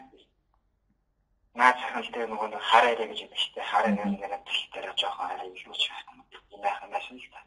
Наад 1.59 1.77
сахал 1.83 2.09
дээр 2.15 2.29
нөгөө 2.31 2.49
хараарэ 2.71 3.05
гэж 3.11 3.19
яддаг 3.25 3.41
шүү 3.43 3.53
дээ. 3.55 3.71
Хараа 3.71 3.93
нэр 3.93 4.09
нэрээ 4.09 4.41
тэлтээр 4.47 4.87
жоохон 5.01 5.27
хараа 5.29 5.47
илүү 5.51 5.77
ч 5.77 5.85
байх 5.91 6.07
юм. 6.11 6.19
Байх 6.65 6.79
юм 6.85 6.91
байна 6.95 7.11
л 7.21 7.29
та. 7.35 7.41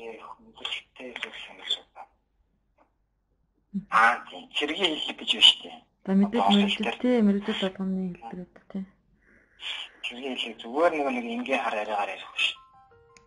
Яг 0.00 0.20
хүндрэлтэй 0.30 1.10
зүйл 1.20 1.42
юм 1.50 1.58
шиг 1.72 1.86
байна. 1.94 2.12
Аа 3.90 4.14
тийм 4.28 4.44
хэргийн 4.56 4.94
хэлэх 4.94 5.18
гэж 5.20 5.30
байна 5.34 5.48
шүү 5.48 5.60
дээ. 5.64 5.78
За 6.06 6.12
мэдээж 6.14 6.46
мэрэгдэл 6.54 7.02
тий 7.02 7.16
мэрэгдэл 7.26 7.62
болгоны 7.66 8.02
хэлдэг 8.14 8.64
тий. 8.70 8.84
Хэргийн 10.06 10.36
хэлэх 10.38 10.58
зүгээр 10.62 10.92
нэг 10.94 11.08
нэг 11.10 11.26
ингийн 11.34 11.62
хар 11.62 11.74
арайгаар 11.74 12.14
ярих 12.14 12.30
биш. 12.34 12.46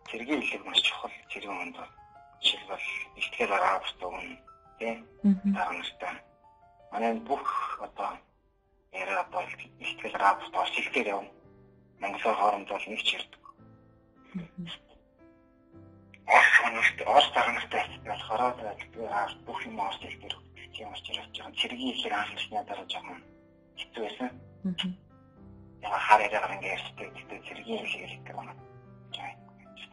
Хэргийн 0.08 0.42
хэлэх 0.42 0.64
маш 0.64 0.80
чухал 0.80 1.12
зэрэг 1.30 1.50
хүнд. 1.52 1.76
Жишээлбэл 2.40 2.88
ихтгэл 3.20 3.52
араа 3.52 3.78
бустуун 3.84 4.38
тий. 4.78 4.94
Тарамстай. 5.54 6.14
Манай 6.92 7.12
бүх 7.28 7.46
одоо 7.84 8.16
яриа 8.92 9.24
бол 9.34 9.48
ихтгэл 9.84 10.16
араа 10.16 10.34
бустуун 10.40 10.66
шилдээр 10.72 11.08
явна. 11.14 11.32
Монголоор 12.00 12.36
хооронд 12.38 12.68
бол 12.72 12.86
нэг 12.88 13.02
ч 13.04 13.08
ярддаг. 13.20 13.44
Орос 16.32 16.56
хоногт 16.62 16.98
орос 17.12 17.28
тарамстай 17.36 17.84
болохоор 18.08 19.32
бүх 19.46 19.60
юм 19.68 19.76
орос 19.80 20.00
хэлээр 20.00 20.36
тийм 20.72 20.88
учраас 20.96 21.28
жоохон 21.34 21.54
цэргийн 21.60 21.92
хэлээр 21.92 22.14
анхаарсны 22.16 22.64
дараа 22.64 22.86
жоохон 22.88 23.20
хэцүү 23.76 24.02
байсан. 24.04 24.30
Яг 24.64 25.09
хар 25.82 26.20
яриагаар 26.26 26.54
ингээд 26.56 26.76
ярьдаг 26.76 27.08
гэдэг 27.14 27.38
цэргийн 27.46 27.84
хэлээр 27.84 28.12
хэлдэг 28.12 28.36
байна. 28.36 28.54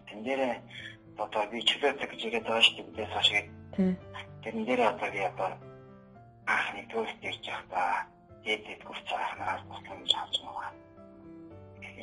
Тэн 0.08 0.20
дээр 0.24 0.42
одоо 1.18 1.44
би 1.52 1.60
чөлөөтэй 1.70 2.08
гэж 2.10 2.22
яриад 2.28 2.46
байгаа 2.48 2.64
шүү 2.66 2.76
дээ 2.78 2.88
бидээс 2.88 3.14
хашиг. 3.16 3.46
Тэрэн 4.44 4.64
дээр 4.66 4.82
одоо 4.92 5.10
би 5.12 5.22
одоо 5.32 5.50
анхны 6.48 6.84
төвд 6.92 7.20
ирж 7.30 7.44
явахдаа 7.48 8.08
дээд 8.44 8.82
гүрч 8.88 9.08
анхнараас 9.12 9.64
бодлоо 9.70 9.98
гэж 10.00 10.12
авч 10.16 10.36
байгаа. 10.46 10.72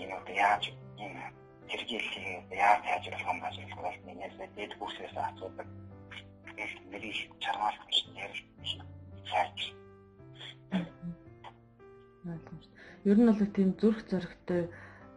Энэ 0.00 0.14
одоо 0.18 0.34
яаж 0.34 0.62
юм 1.04 1.14
хэрэглээ 1.70 2.36
яаж 2.52 2.80
сайжруулах 2.84 3.30
юм 3.32 3.38
бас 3.40 3.56
хэлэх 3.56 3.80
бол 3.84 3.98
минийс 4.06 4.34
дээд 4.56 4.72
гүрсээс 4.80 5.16
асуудаг. 5.16 5.68
Тэгээд 6.44 6.72
нэрийг 6.90 7.18
чаргаалж 7.42 7.96
ярьж 8.24 8.38
сайж. 9.30 9.58
Ер 13.04 13.18
нь 13.20 13.28
бол 13.28 13.52
тийм 13.56 13.70
зүрх 13.76 14.00
зоригтой 14.08 14.62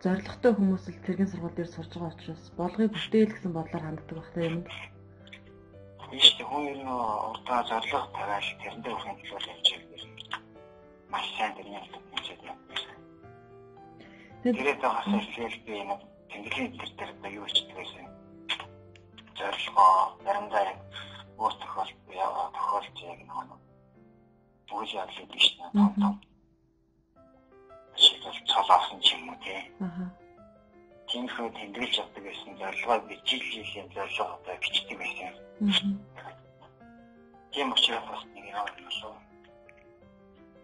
зоригтой 0.04 0.52
хүмүүс 0.54 0.84
л 0.92 1.04
цэргийн 1.08 1.32
сургууль 1.32 1.56
дээр 1.56 1.72
сурж 1.72 1.92
байгаа 1.96 2.12
учраас 2.12 2.46
болгыг 2.60 2.92
бүтээл 2.92 3.32
гэсэн 3.32 3.52
бодлоор 3.56 3.84
ханддаг 3.88 4.18
багтаа 4.20 4.44
юм. 4.44 4.58
Биш 6.12 6.28
хүн 6.36 6.64
ер 6.68 6.80
нь 6.84 6.92
урдаа 7.32 7.62
зориг 7.70 7.92
тавиал 8.12 8.50
тэрэндээ 8.60 8.92
хүрэх 8.92 9.20
төлөө 9.24 9.56
явж 9.56 9.68
байгаа. 9.72 10.42
Маш 11.12 11.26
сайн 11.40 11.54
тэрний 11.56 11.80
хэлж 11.80 12.28
байгаа. 12.28 12.56
Тэгээд 14.44 14.82
хасаа 14.84 15.20
хэлбэл 15.24 15.60
би 15.68 15.76
нэг 15.88 16.02
тэмдэглэлийн 16.30 16.72
дээр 16.76 16.92
дээр 16.98 17.12
одоо 17.16 17.32
юу 17.40 17.46
хийдэг 17.48 17.78
гэсэн 17.80 18.08
зорилгоо 19.38 19.92
заримдаа 20.28 20.64
яг 20.72 20.80
өөр 21.40 21.54
тохиолдолд 21.62 22.16
яваа 22.26 22.48
тохиолж 22.58 22.98
яг 23.12 23.20
нэг 23.24 23.60
бүгд 24.68 24.92
ядлаа 24.92 25.26
биш 25.32 25.48
нэ 25.56 25.66
том 25.72 25.92
том 26.02 26.14
шалтгаал 28.58 28.80
авсан 28.80 29.00
ч 29.02 29.14
юм 29.14 29.30
уу 29.30 29.38
тий. 29.44 29.62
Аа. 29.80 30.10
Тинхүү 31.08 31.50
тэмдэглэж 31.54 31.94
явдаг 32.02 32.24
гэсэн 32.26 32.54
зорилгоо 32.58 33.00
бичиж 33.08 33.44
ийм 33.54 33.88
зорилго 33.94 34.26
одоо 34.36 34.56
бичдэг 34.62 34.98
байсан. 34.98 35.34
Аа. 35.62 36.32
Тийм 37.54 37.72
учраас 37.72 38.06
бас 38.10 38.24
нэг 38.34 38.46
яваад 38.50 38.78
болов. 38.86 39.16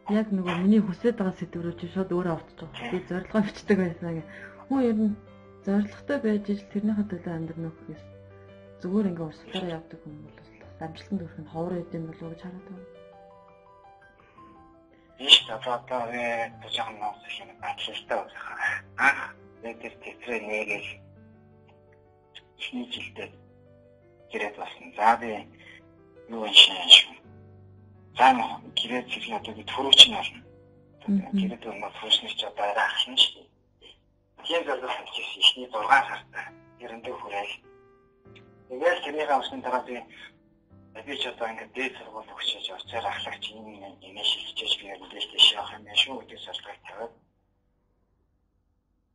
Яг 0.10 0.28
нөгөө 0.34 0.56
миний 0.64 0.82
хүсэж 0.82 1.14
байгаа 1.16 1.38
сэдвэрөө 1.38 1.76
чи 1.80 1.88
шууд 1.94 2.12
өөрөө 2.12 2.34
автчих. 2.34 2.70
Би 2.92 2.98
зорилгоо 3.10 3.42
бичдэг 3.46 3.78
байсан 3.78 4.10
гэх. 4.18 4.28
Хүн 4.68 4.82
ер 4.90 4.98
нь 4.98 5.16
зорилготой 5.66 6.18
байж 6.20 6.44
ижил 6.50 6.72
тэрний 6.74 6.96
хатуулаа 6.98 7.36
амьдрнах 7.38 7.78
гэсэн 7.88 8.10
зүгээр 8.82 9.10
ингээ 9.10 9.28
уусаараа 9.28 9.76
явдаг 9.80 10.00
хүмүүс 10.04 10.36
бол 10.36 10.84
амжилтанд 10.84 11.22
хүрэх 11.22 11.40
нь 11.40 11.52
ховор 11.54 11.74
өгд 11.80 11.96
юм 11.96 12.06
болов 12.10 12.24
уу 12.24 12.32
гэж 12.34 12.42
хараад 12.44 12.68
байна. 12.68 13.03
Вэ 15.20 16.52
жоохон 16.76 16.98
ноос 17.00 17.22
шиг 17.30 17.50
батлалтай 17.62 18.18
байх. 18.18 18.46
Анх 18.98 19.22
нэгдэр 19.64 19.94
тэтрээ 20.04 20.40
нэгээл 20.50 20.90
чиний 22.62 22.88
жилдээ 22.94 23.30
гэрээд 24.32 24.56
болсон. 24.58 24.88
За 24.98 25.18
би 25.22 25.32
юу 26.30 26.46
юм 26.46 26.90
шиг. 26.96 27.10
За 28.18 28.28
гэрээд 28.78 29.08
зэрэг 29.12 29.34
одоо 29.40 29.54
би 29.54 29.64
төрөөч 29.64 30.02
нь 30.08 30.16
болно. 30.18 30.42
Гэрээд 31.38 31.64
бол 31.82 31.96
төрөөч 32.00 32.36
ч 32.40 32.42
одоо 32.46 32.66
арай 32.66 32.88
ах 32.90 33.08
юм 33.08 33.18
шиг 33.18 33.44
Тийм 34.44 34.64
залуу 34.66 34.90
хийсэн 34.90 35.40
ихний 35.40 35.68
6 35.72 35.88
сард 35.88 36.28
эрэндээ 36.84 37.16
хүрээл. 37.16 37.56
Тэгэл 38.68 39.04
тэрний 39.04 39.26
хамсны 39.26 39.62
дараа 39.64 39.84
би 39.88 40.04
би 41.02 41.18
ч 41.18 41.26
одоо 41.26 41.48
ингээд 41.50 41.74
дээд 41.74 41.94
сургууль 41.98 42.34
өгчөөж 42.34 42.68
очоор 42.70 43.06
ахлагч 43.10 43.44
юм 43.50 43.66
нэмээ 43.82 44.26
шилжиж 44.30 44.72
би 44.80 44.86
ингээд 44.94 45.32
дэш 45.34 45.48
явах 45.58 45.74
юм 45.74 45.86
шүү 46.02 46.16
гэдэг 46.22 46.40
сургалт 46.46 46.84
тавиад. 46.86 47.14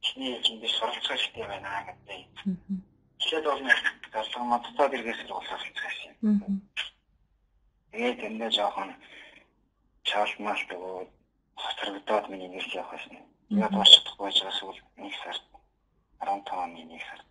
Чиний 0.04 0.34
энд 0.34 0.64
суралцах 0.66 1.06
хэрэгтэй 1.06 1.46
байна 1.46 1.70
гэдэг. 1.86 2.20
Тэгэхээр 3.18 3.44
бол 3.46 3.62
нэг 3.62 3.78
зорилго 4.12 4.44
модтой 4.50 4.88
дэргээс 4.90 5.20
сургууль 5.22 5.48
суралцах 5.48 5.96
юм. 6.22 6.62
Тэгээд 7.92 8.26
энэ 8.26 8.50
жоохон 8.50 8.90
чаалмалт 10.08 10.70
өгөөд 10.74 11.10
хоцрогдоод 11.62 12.24
миний 12.28 12.50
нэрс 12.50 12.74
явах 12.74 12.90
байсан. 12.92 13.22
Тэгээд 13.48 13.72
дуусах 13.74 14.16
байж 14.18 14.36
байгаа 14.42 14.58
сүүл 14.58 14.78
1 14.98 15.14
сард 15.22 15.44
15 16.26 16.62
оны 16.64 16.80
1 16.90 17.06
сард 17.06 17.26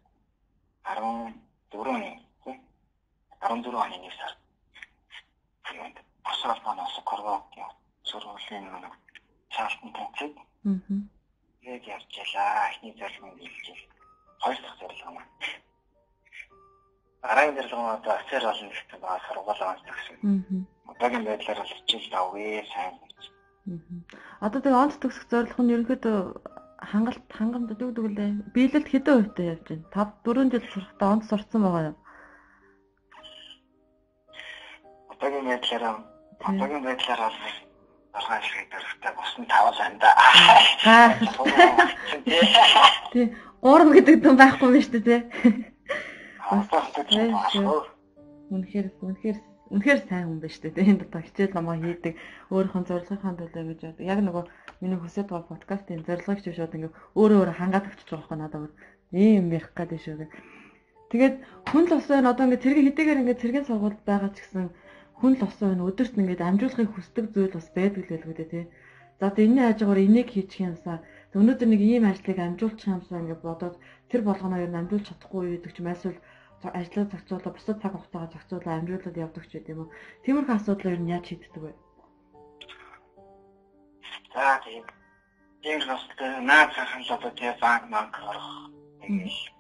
14 0.88 1.96
оны 1.96 2.27
14 3.42 3.76
оны 3.84 3.98
1 4.02 4.18
сард 4.20 4.40
тэгээд 5.68 5.98
босоод 6.26 6.60
манаас 6.66 6.96
Хорват 7.06 7.46
сургуулийн 8.10 8.66
нэг 8.84 8.94
цаалтан 9.56 9.92
тэнцэг. 9.96 10.34
Аа. 10.66 10.80
Тэгээд 11.62 11.84
явж 11.96 12.12
ялаа. 12.24 12.70
Эхний 12.72 12.94
зорилго 13.00 13.28
нь 13.28 13.40
хэлж. 13.44 13.80
Хоёр 14.44 14.58
дахь 14.64 14.80
зорилго 14.80 15.10
маань. 15.16 15.34
Дараагийн 17.24 17.56
зорилго 17.58 17.82
нь 17.84 17.96
одоо 17.98 18.14
офицер 18.16 18.44
болно 18.48 18.70
гэсэн 18.72 19.00
байгаа 19.04 19.26
сургууль 19.28 19.64
авах 19.64 19.82
гэсэн. 19.88 20.18
Одоогийн 20.92 21.26
байдлаар 21.28 21.60
бол 21.60 21.74
хичээл 21.76 22.10
давгүй 22.16 22.46
сайн 22.74 22.96
гэж. 23.02 23.22
Одоо 24.46 24.60
тэгээ 24.62 24.82
онц 24.84 24.96
төгсөх 25.02 25.26
зорилго 25.32 25.62
нь 25.64 25.74
ерөнхийдөө 25.76 26.18
хангалт 26.92 27.28
хангамд 27.38 27.70
дүүдэг 27.76 28.06
лээ. 28.16 28.32
Биелэлд 28.56 28.88
хэдэн 28.90 29.16
хувьтай 29.18 29.46
явж 29.52 29.66
байна? 29.68 30.14
5 30.24 30.24
4 30.24 30.52
жил 30.54 30.66
сурахтаа 30.72 31.10
онц 31.14 31.24
сурцсан 31.28 31.62
байгаа 31.64 31.84
юу? 31.90 31.98
Одоогийн 35.18 35.46
байдлаар 35.50 35.84
одоогийн 36.46 36.84
байдлаар 36.86 37.22
бол 37.34 37.34
аргаан 38.18 38.44
шиг 38.46 38.68
дөрөвтэй 38.72 39.12
босон 39.18 39.46
5 39.50 39.74
санда. 39.80 40.10
Тий. 43.14 43.26
Гурав 43.62 43.90
гэдэг 43.94 44.26
юм 44.26 44.38
байхгүй 44.38 44.68
юм 44.78 44.84
шүү 44.86 45.02
дээ. 45.08 45.22
Үнэхээр 48.54 48.88
үнэхээр 49.02 49.38
үнэхээр 49.74 50.00
сайн 50.06 50.26
хүн 50.30 50.40
байна 50.40 50.54
шүү 50.54 50.70
дээ. 50.70 50.86
Энд 50.86 51.02
одоо 51.10 51.22
хичээл 51.26 51.58
намаа 51.58 51.78
хийдэг, 51.82 52.14
өөрийнхөө 52.54 52.84
зорилгынхаа 52.88 53.34
төлөө 53.42 53.66
гэж 53.74 53.82
бод. 53.90 54.00
Яг 54.06 54.20
нөгөө 54.22 54.44
миний 54.86 55.00
хүсэж 55.02 55.26
байгаа 55.28 55.50
подкастын 55.50 56.06
зорилгыг 56.06 56.40
ч 56.46 56.54
шууд 56.54 56.78
ингээ 56.78 56.94
өөрөө 57.18 57.38
өөрөө 57.42 57.58
хангаад 57.58 57.90
өгч 57.90 58.00
байгаа 58.06 58.22
байхгүй 58.22 58.38
надад 58.38 58.72
ийм 59.12 59.34
юм 59.42 59.48
ярих 59.58 59.74
гэдэг 59.74 60.00
шүү. 60.00 60.30
Тэгээд 61.12 61.36
хүн 61.72 61.86
л 61.90 62.04
байна 62.08 62.32
одоо 62.32 62.46
ингээ 62.46 62.64
цэргийн 62.64 62.88
хэдийгээр 62.88 63.22
ингээ 63.24 63.42
цэргийн 63.42 63.68
сургуульд 63.68 64.02
байгаа 64.08 64.32
ч 64.32 64.44
гэсэн 64.44 64.72
хүн 65.20 65.34
л 65.34 65.42
болсон 65.42 65.68
байна. 65.70 65.88
Өдөрт 65.90 66.14
ингээд 66.18 66.42
амжуулахыг 66.46 66.90
хүсдэг 66.94 67.26
зүйл 67.34 67.54
бас 67.58 67.68
байдаг 67.78 68.04
л 68.06 68.12
байлгүй 68.14 68.36
дээ 68.38 68.50
тий. 68.54 68.66
За 69.20 69.28
одоо 69.28 69.44
энэний 69.46 69.66
хажуугаар 69.66 70.06
энийг 70.06 70.30
хийчих 70.30 70.62
юмсаа 70.70 70.98
өнөөдөр 71.34 71.70
нэг 71.70 71.82
ийм 71.82 72.06
ажлыг 72.06 72.38
амжуулчих 72.38 72.94
юмсаа 72.96 73.22
ингээд 73.22 73.42
бодоод 73.42 73.76
тэр 74.10 74.22
болгоноо 74.26 74.62
нь 74.62 74.78
амжуулж 74.78 75.06
чадахгүй 75.10 75.58
гэдэг 75.58 75.72
ч 75.74 75.78
эсвэл 75.82 76.20
ажлаа 76.62 77.06
зохицуулаад 77.10 77.56
бусад 77.58 77.78
цаг 77.82 77.94
хугацаагаа 77.94 78.30
зохицуулаад 78.34 78.78
амжуулаад 78.78 79.22
явдаг 79.26 79.44
ч 79.50 79.52
гэдэм 79.58 79.82
юм. 79.84 79.90
Тиймэрхүү 80.24 80.56
асуудал 80.58 80.94
ер 80.94 81.02
нь 81.02 81.14
яаж 81.14 81.26
шийддэг 81.30 81.62
вэ? 81.66 81.72
За 84.34 84.62
тийм. 84.66 84.86
Тийм 85.62 85.80
бас 85.90 86.04
наад 86.50 86.70
цахан 86.78 87.02
л 87.02 87.14
одоо 87.18 87.32
тийм 87.38 87.54
банк 87.62 87.84
банк 87.94 88.14
орох 88.30 88.50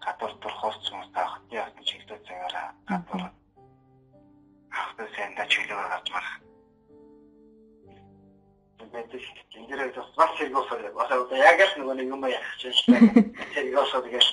гадуур 0.06 0.34
турхаас 0.42 0.78
ч 0.84 0.86
юм 0.94 1.02
уу 1.02 1.10
таах 1.18 1.34
тийм 1.50 1.66
чиглэл 1.88 2.26
цагаараа 2.28 2.68
гадуур 2.90 3.22
сайн 5.16 5.36
да 5.36 5.46
чиглэл 5.48 5.78
гаргаж. 5.78 6.08
Мэдээж 8.88 9.26
тэндээ 9.52 9.92
бас 10.16 10.32
хэрэгосоо 10.38 10.78
бас 10.96 11.10
одоо 11.12 11.38
яг 11.38 11.60
л 11.60 11.74
нөгөө 11.82 11.96
нэг 11.98 12.08
юм 12.08 12.24
яах 12.24 12.56
гэж 12.62 12.78
байна. 12.88 13.12
Хэрэгосоо 13.54 14.02
тэгэл 14.06 14.30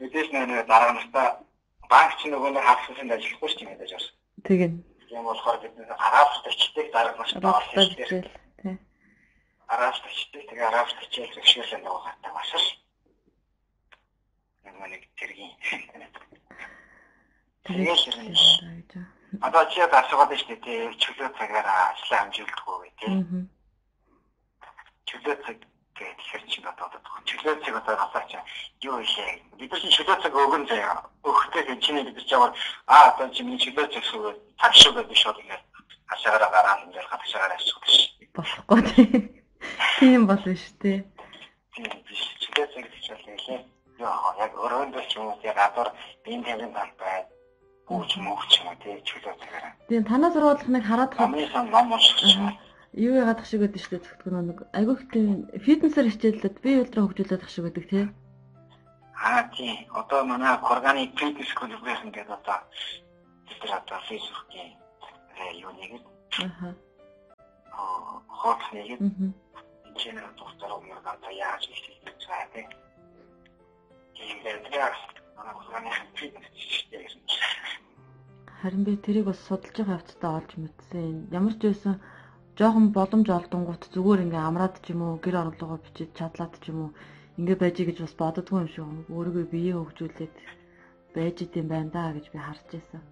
мэдээж 0.00 0.28
нэг 0.32 0.66
дараа 0.70 0.92
настаа 0.94 1.26
банк 1.90 2.12
ч 2.18 2.30
нөгөө 2.30 2.50
нэг 2.54 2.64
хавсанд 2.64 3.12
ажиллахгүй 3.12 3.50
ч 3.50 3.58
юм 3.64 3.74
яаж 3.74 3.92
байна. 3.92 4.08
Igen. 4.54 4.72
Тийм 5.08 5.24
болохоор 5.26 5.58
бид 5.58 5.74
нэг 5.74 5.90
араас 5.90 6.34
төчтэй 6.44 6.86
дараа 6.94 7.14
маш 7.18 7.32
тоолсон 7.34 7.88
тийм. 7.98 8.24
Араас 9.66 9.98
төчтэй 10.04 10.42
тэгээ 10.48 10.68
араас 10.70 10.92
төчөөл 10.94 11.34
зөвшөөрлөнд 11.34 11.86
байгаа 11.86 12.34
бас 12.36 12.52
л 12.54 12.80
нэг 14.90 15.02
тэргийн. 15.18 15.52
Тэгээд 17.64 19.19
одоо 19.40 19.64
чи 19.70 19.80
яг 19.80 19.92
асуугаад 19.94 20.28
байна 20.28 20.42
шүү 20.42 20.58
дээ. 20.64 20.94
Чөлөө 21.02 21.28
цагаараа 21.38 21.80
ажиллаа 21.90 22.20
амжилтгүй 22.24 22.76
гэх 22.82 22.94
тийм. 23.00 23.48
Чөлөө 25.08 25.36
цаг 25.44 25.56
гэдэг 25.96 26.18
ихэр 26.20 26.42
чинь 26.50 26.66
одоо 26.66 26.86
чөлөө 27.28 27.54
цаг 27.64 27.74
одоо 27.80 27.94
насаач 27.96 28.32
юу 28.82 28.98
илээ. 29.00 29.32
Бид 29.58 29.72
чинь 29.78 29.94
чөлөө 29.96 30.16
цаг 30.22 30.34
өгөн 30.34 30.64
заяа. 30.66 30.98
Өгөхтэй 31.22 31.62
гэж 31.68 31.78
чиний 31.84 32.04
бид 32.04 32.18
ч 32.26 32.32
яваад 32.32 32.54
аа 32.86 33.14
одоо 33.14 33.28
чи 33.34 33.42
миний 33.42 33.60
чөлөө 33.60 33.86
цаг 33.92 34.04
шүү 34.04 34.34
цаг 34.60 34.72
шүү 34.74 34.92
гэж 34.98 35.18
шууд 35.18 35.38
ингээд 35.42 35.64
хашаагаараа 36.10 36.50
гараад 36.50 36.84
ингээд 36.86 37.10
хашаагаараа 37.10 37.58
ашиглах 37.58 37.88
ш. 37.90 37.98
Болохгүй 38.34 38.80
тийм. 38.94 39.12
Тийм 39.98 40.20
болно 40.26 40.54
шүү 40.56 40.74
дээ. 40.82 40.98
Тийм 41.74 41.90
биш. 42.06 42.22
Чөлөө 42.42 42.66
цаг 42.74 42.84
гэж 42.90 43.06
байлаа 43.10 43.70
яг 44.40 44.52
өрөөндөө 44.56 45.04
ч 45.08 45.12
юм 45.16 45.26
уу 45.28 45.38
яг 45.44 45.56
гадуур 45.60 45.88
бие 46.24 46.40
тамирын 46.42 46.72
банк 46.72 46.94
хүүч 47.90 48.10
мөвч 48.22 48.50
юм 48.62 48.66
уу 48.70 48.78
тий 48.82 48.94
чөлөө 49.02 49.34
цагаараа. 49.42 49.74
Тийм 49.90 50.04
танаа 50.06 50.30
зургуулахныг 50.30 50.84
хараад 50.86 51.12
хамгийн 51.18 51.50
ном 51.74 51.90
унших 51.90 52.22
юу 52.94 53.14
яагаад 53.18 53.42
шиг 53.50 53.60
байдаг 53.66 53.82
шүү 53.82 53.92
дээ 53.98 54.06
зөвхөн 54.06 54.46
нэг 54.46 54.58
айгүй 54.78 54.94
хэвтэн 54.94 55.26
фитнесээр 55.66 56.10
хичээллээд 56.14 56.56
бие 56.62 56.80
үлдрээ 56.86 57.02
хөгжүүлээд 57.02 57.42
ах 57.42 57.50
шиг 57.50 57.64
байдаг 57.66 57.84
тий. 57.90 58.04
Аа 59.26 59.42
тий. 59.54 59.74
Одоо 59.90 60.20
манай 60.22 60.54
органик 60.74 61.10
фитнес 61.18 61.50
клуб 61.58 61.82
гэх 61.82 62.06
ингээд 62.06 62.30
одоо? 62.30 62.58
Тэр 63.58 63.70
одоо 63.74 63.98
фейсбુકийн 64.06 64.70
юу 65.66 65.72
нэг 65.74 65.90
аа 67.74 68.22
хот 68.38 68.62
нэг 68.70 68.86
энэ 68.94 69.34
чинь 69.98 70.22
доктор 70.38 70.70
өмнө 70.78 71.02
гата 71.02 71.30
яаж 71.34 71.62
хийх 71.66 71.98
гэж 72.06 72.22
байгаа 72.30 72.50
тий 72.54 72.66
Харин 78.60 78.84
би 78.84 78.92
тэрийг 78.96 79.24
бас 79.28 79.40
судалж 79.48 79.76
байгаа 79.76 79.98
явцдаа 79.98 80.32
олж 80.38 80.50
мэдсэн. 80.60 81.32
Ямар 81.38 81.54
ч 81.56 81.62
байсан 81.64 81.94
жоохон 82.58 82.86
боломж 82.96 83.28
олдонгууд 83.32 83.82
зүгээр 83.94 84.24
ингээ 84.28 84.42
амраад 84.48 84.76
ч 84.84 84.92
юм 84.92 85.00
уу 85.02 85.16
гэр 85.24 85.36
орлогоо 85.40 85.78
бичиж 85.80 86.10
чадлаад 86.18 86.52
ч 86.60 86.68
юм 86.68 86.78
уу 86.80 86.90
ингээ 87.40 87.56
байжий 87.56 87.86
гэж 87.88 87.98
бас 88.04 88.14
боддгоо 88.20 88.60
юм 88.62 88.68
шиг. 88.68 88.84
Өөрийгөө 89.16 89.44
бие 89.48 89.72
хөгжүүлээд 89.80 90.34
байж 91.16 91.36
идэм 91.44 91.66
байна 91.72 91.90
да 91.94 92.12
гэж 92.16 92.26
би 92.32 92.38
харж 92.38 92.64
байсан. 92.72 93.02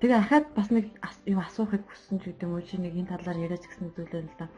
Тэгээ 0.00 0.18
ахаад 0.18 0.46
бас 0.56 0.68
нэг 0.72 0.84
юм 1.28 1.40
асуухыг 1.44 1.84
хүссэн 1.86 2.16
ч 2.24 2.32
гэдэг 2.32 2.46
юм 2.48 2.56
уу 2.56 2.64
чи 2.64 2.80
нэг 2.80 2.96
энэ 2.96 3.12
талаар 3.12 3.38
яриач 3.46 3.64
гэсэн 3.68 3.92
зүйлээ 3.92 4.24
л 4.24 4.38
да 4.40 4.48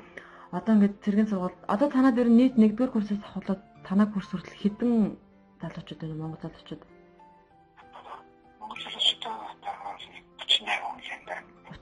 одоо 0.54 0.72
ингээд 0.78 1.02
цэргийн 1.02 1.28
сургууль 1.28 1.58
одоо 1.74 1.88
танаа 1.90 2.12
дээр 2.14 2.30
нийт 2.30 2.54
1-р 2.54 2.90
курсээс 2.94 3.22
ахуулаад 3.26 3.60
танаа 3.86 4.08
курс 4.10 4.28
хүртэл 4.32 4.60
хэдэн 4.60 4.92
залуучууд 5.60 6.00
байна 6.00 6.20
Монгол 6.20 6.42
залуучууд? 6.42 6.82
Монгол 8.60 8.80
залуучууд 8.84 9.24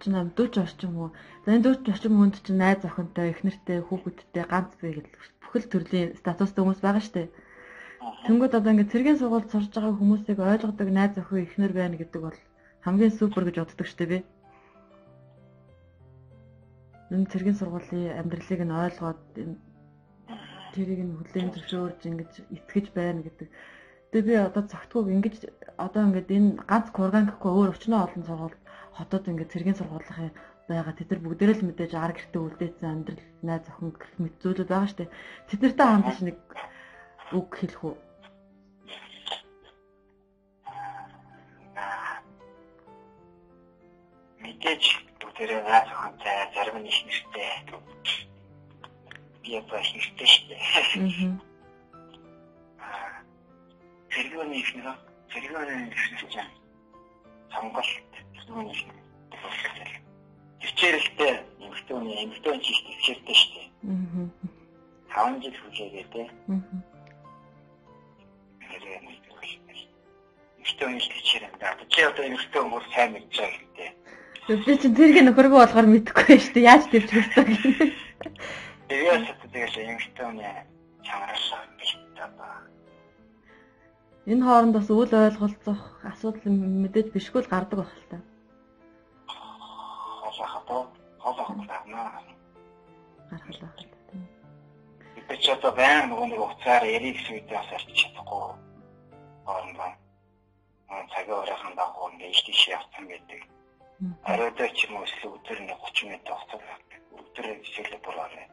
38 0.03 0.35
40 0.35 0.62
орчим 0.67 0.93
хүү. 0.99 1.09
За 1.45 1.49
энэ 1.55 1.65
40 1.79 1.95
орчим 1.95 2.15
хүнд 2.19 2.37
чинь 2.43 2.59
найз 2.59 2.83
охинтой, 2.83 3.31
их 3.31 3.41
нэртэй, 3.47 3.79
хүүхэдтэй 3.87 4.45
ганц 4.51 4.75
бий 4.83 4.93
гэл 4.99 5.11
бүхэл 5.43 5.71
төрлийн 5.71 6.09
статустай 6.19 6.62
хүмүүс 6.62 6.83
байгаа 6.83 7.03
штэ. 7.07 7.31
Тэнгүүд 8.27 8.59
одоо 8.59 8.71
ингээд 8.73 8.93
цэргийн 8.93 9.19
сургуульд 9.19 9.51
сурж 9.51 9.71
байгаа 9.71 9.95
хүмүүсийг 9.95 10.38
ойлгодог 10.43 10.88
найз 10.91 11.15
охин 11.19 11.47
ихнэр 11.47 11.73
байна 11.77 11.97
гэдэг 12.01 12.21
бол 12.23 12.38
хамгийн 12.83 13.15
супер 13.15 13.47
гэж 13.47 13.57
боддог 13.62 13.87
штэ 13.87 14.07
би 14.11 14.19
энэ 17.15 17.31
цэргийн 17.31 17.59
сургуулийн 17.61 18.17
амьдралыг 18.21 18.61
нь 18.65 18.75
ойлгоод 18.85 19.21
тэрийг 20.75 21.01
нь 21.05 21.17
хүлээн 21.17 21.51
зөвшөөрж 21.55 22.01
ингэж 22.11 22.33
итгэж 22.57 22.87
байна 22.97 23.21
гэдэг. 23.23 23.49
Тэгээ 24.11 24.29
би 24.29 24.35
одоо 24.49 24.63
цогтгоог 24.69 25.09
ингэж 25.09 25.37
одоо 25.77 26.03
ингээд 26.09 26.29
энэ 26.37 26.51
ганц 26.69 26.89
курган 26.93 27.27
гэхгүй 27.29 27.53
өөр 27.53 27.73
өчнөө 27.77 28.01
олон 28.05 28.23
сургууль 28.27 28.59
хотод 28.97 29.25
ингээд 29.31 29.53
цэргийн 29.53 29.79
сургуулийн 29.79 30.33
байгаа 30.69 30.95
тэд 30.97 31.09
нар 31.11 31.21
бүгдээрээ 31.25 31.57
л 31.61 31.67
мэдээж 31.69 31.93
ар 31.97 32.13
гэртээ 32.17 32.43
үлдээсэн 32.45 32.89
амьдрал 32.93 33.25
найз 33.47 33.65
охин 33.69 33.91
гэх 33.97 34.13
мэт 34.21 34.35
зүйлүүд 34.41 34.71
байгаа 34.73 34.97
дээ. 34.99 35.15
Тэд 35.49 35.61
нартай 35.63 35.87
хамташ 35.89 36.19
нэг 36.25 36.39
үг 37.37 37.49
хэлэх 37.57 37.83
үү? 37.89 37.97
мэдээж 44.63 44.85
бүгдээрээ 45.21 45.61
найз 45.67 45.89
охинтой 45.91 46.39
зарим 46.55 46.77
нь 46.83 46.89
их 46.91 46.99
нэртэй. 47.07 47.51
Бас 49.43 49.89
нэртэй 49.91 50.27
шүү 50.27 50.45
дээ. 50.49 51.35
Аа. 52.79 53.27
Тэргүүний 54.15 54.61
их 54.63 54.71
нэр 54.79 54.95
тэргүүний 55.35 55.91
их 55.91 56.05
нэр 56.15 56.25
чинь 56.31 56.53
сонголт 57.51 57.91
тэргүүний 58.39 58.71
их 58.71 58.83
нэр. 58.87 59.91
Хичээлтэй 60.63 61.33
эмэгтэй 61.59 61.95
хүний 61.99 62.23
эмэгтэй 62.23 62.51
хүн 62.55 62.63
чинь 62.63 62.87
хичээлтэй 62.87 63.35
шүү 63.35 63.51
дээ. 63.55 63.69
Аа. 63.83 64.31
Таван 65.11 65.35
жил 65.43 65.59
хүлээгээ. 65.59 66.27
Эмэгтэй 70.63 70.87
хүний 70.87 71.03
хичээл 71.03 71.47
юм 71.51 71.55
да. 71.59 71.75
Чи 71.91 72.01
одоо 72.07 72.25
эмэгтэй 72.31 72.61
хүмүүс 72.63 72.87
сайн 72.95 73.11
мэдж 73.11 73.35
байгаа 73.35 73.59
гэдэг 73.59 74.03
Би 74.43 74.75
чинь 74.75 74.99
тэрийг 74.99 75.23
нөхөргөө 75.23 75.59
болохоор 75.63 75.87
мэдэхгүй 75.87 76.35
шүү 76.43 76.55
дээ. 76.59 76.67
Яаж 76.67 76.91
тэрч 76.91 77.15
гэсэн 77.15 77.47
юм. 77.63 77.95
Тэгээд 78.93 79.41
тэгэл 79.41 79.77
юмштай 79.89 80.27
үнэ 80.29 80.49
чамраашаа 81.01 81.65
бэлтээ. 81.81 82.29
Энэ 84.29 84.45
хооронд 84.45 84.77
бас 84.77 84.89
үл 84.93 85.09
ойлголцох 85.09 85.81
асуудал 86.05 86.53
мэдээж 86.53 87.09
бишгүй 87.17 87.41
л 87.41 87.49
гардаг 87.49 87.79
байх 87.81 87.93
л 87.97 88.11
та. 88.13 88.19
Хасахаа 90.21 90.93
хасах 91.25 91.49
гэнэ. 91.57 92.05
Гарах 93.33 93.49
л 93.57 93.61
байх. 93.65 93.81
Би 95.29 95.37
ч 95.41 95.49
одоо 95.57 95.73
баян 95.73 96.13
нөгөө 96.13 96.29
нэг 96.29 96.41
уцаар 96.45 96.85
ярих 96.85 97.17
гэсэн 97.17 97.33
үедээ 97.33 97.57
бас 97.57 97.73
арчиж 97.73 97.97
чадахгүй. 97.97 98.45
Орондоо. 99.49 99.93
цагаа 101.17 101.41
өрөөхөн 101.41 101.75
дагуу 101.81 102.13
ингээд 102.13 102.29
ийш 102.37 102.41
тийш 102.45 102.63
явсан 102.77 103.09
гэдэг 103.09 103.41
Оройдоо 104.29 104.69
ч 104.77 104.85
юм 104.85 105.01
уу 105.01 105.09
эсвэл 105.09 105.33
өдөр 105.33 105.59
нэг 105.65 105.79
30 105.81 106.13
минут 106.13 106.29
хугацаа 106.29 106.77
өдөр 107.17 107.47
жишээлбэл 107.65 108.05
бураарай. 108.05 108.47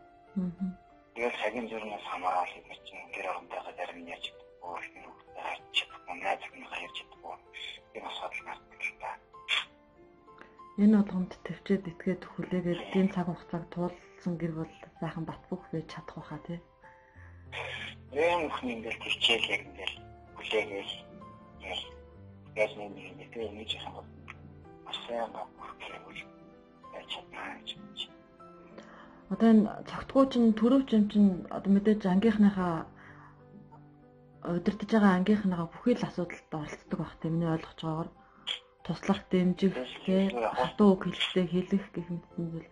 Тэгээд 1.13 1.35
цагийн 1.41 1.67
зүрнээс 1.69 2.05
хамаарал 2.07 2.53
юм 2.59 2.65
чинь 2.87 3.11
гэр 3.13 3.29
оронтойгоо 3.31 3.73
зарим 3.77 3.99
нь 4.01 4.11
яаж 4.13 4.25
өөр 4.63 4.83
юм 4.99 5.11
хайч 5.43 5.75
найз 6.21 6.43
нь 6.59 6.69
хайж 6.71 6.91
чадахгүй. 6.97 7.35
Энэ 7.95 8.07
асуудал 8.09 8.43
гардаг 8.47 8.81
л 8.87 8.93
та. 9.01 9.11
Энэ 10.83 10.95
болгонд 10.97 11.31
төвчээд 11.45 11.89
итгээд 11.91 12.23
хүлээгээд 12.31 12.81
тийм 12.91 13.07
цаг 13.13 13.27
хугацааг 13.27 13.63
туулсан 13.73 14.33
гэр 14.39 14.53
бол 14.59 14.73
сайхан 14.99 15.25
бат 15.27 15.41
бөх 15.49 15.63
байж 15.71 15.85
чадах 15.91 16.15
байхаа 16.17 16.39
тий. 16.47 16.59
Энэ 18.15 18.47
бүхний 18.47 18.73
ингээл 18.75 19.01
төвчээл 19.03 19.51
яг 19.55 19.61
ингээл 19.69 19.95
хүлээгээл 20.35 20.93
яаж 22.59 22.71
нэг 22.79 22.89
нэг 22.95 23.07
нэг 23.19 23.29
нэг 23.59 23.69
юм 23.75 23.93
бол 23.95 24.97
сайн 25.03 25.29
баггүй 25.35 25.69
байж 26.91 27.07
чаднаа 27.13 27.59
гэж. 27.59 27.69
Одоо 29.29 29.47
энэ 29.53 29.63
цогтгоо 29.89 30.25
чинь 30.31 30.57
төрөвч 30.59 30.89
юм 30.97 31.05
чинь 31.11 31.29
одоо 31.53 31.69
мэдээж 31.73 32.01
ангийнхныхаа 32.09 32.75
удирдах 34.57 34.89
байгаа 34.89 35.13
ангийнхныхаа 35.21 35.67
бүхий 35.69 35.95
л 35.95 36.07
асуудалд 36.09 36.49
оролцдог 36.49 36.99
байх 36.99 37.13
тийм 37.21 37.33
миний 37.37 37.51
ойлгож 37.53 37.79
байгаагаар 37.81 38.09
туслах 38.85 39.21
дэмжих 39.29 39.75
тий 40.05 40.33
хатуу 40.57 40.91
хэлтэй 40.97 41.45
хэлэх 41.45 41.85
гэх 41.93 42.07
мэтсэн 42.09 42.45
зүйл. 42.49 42.69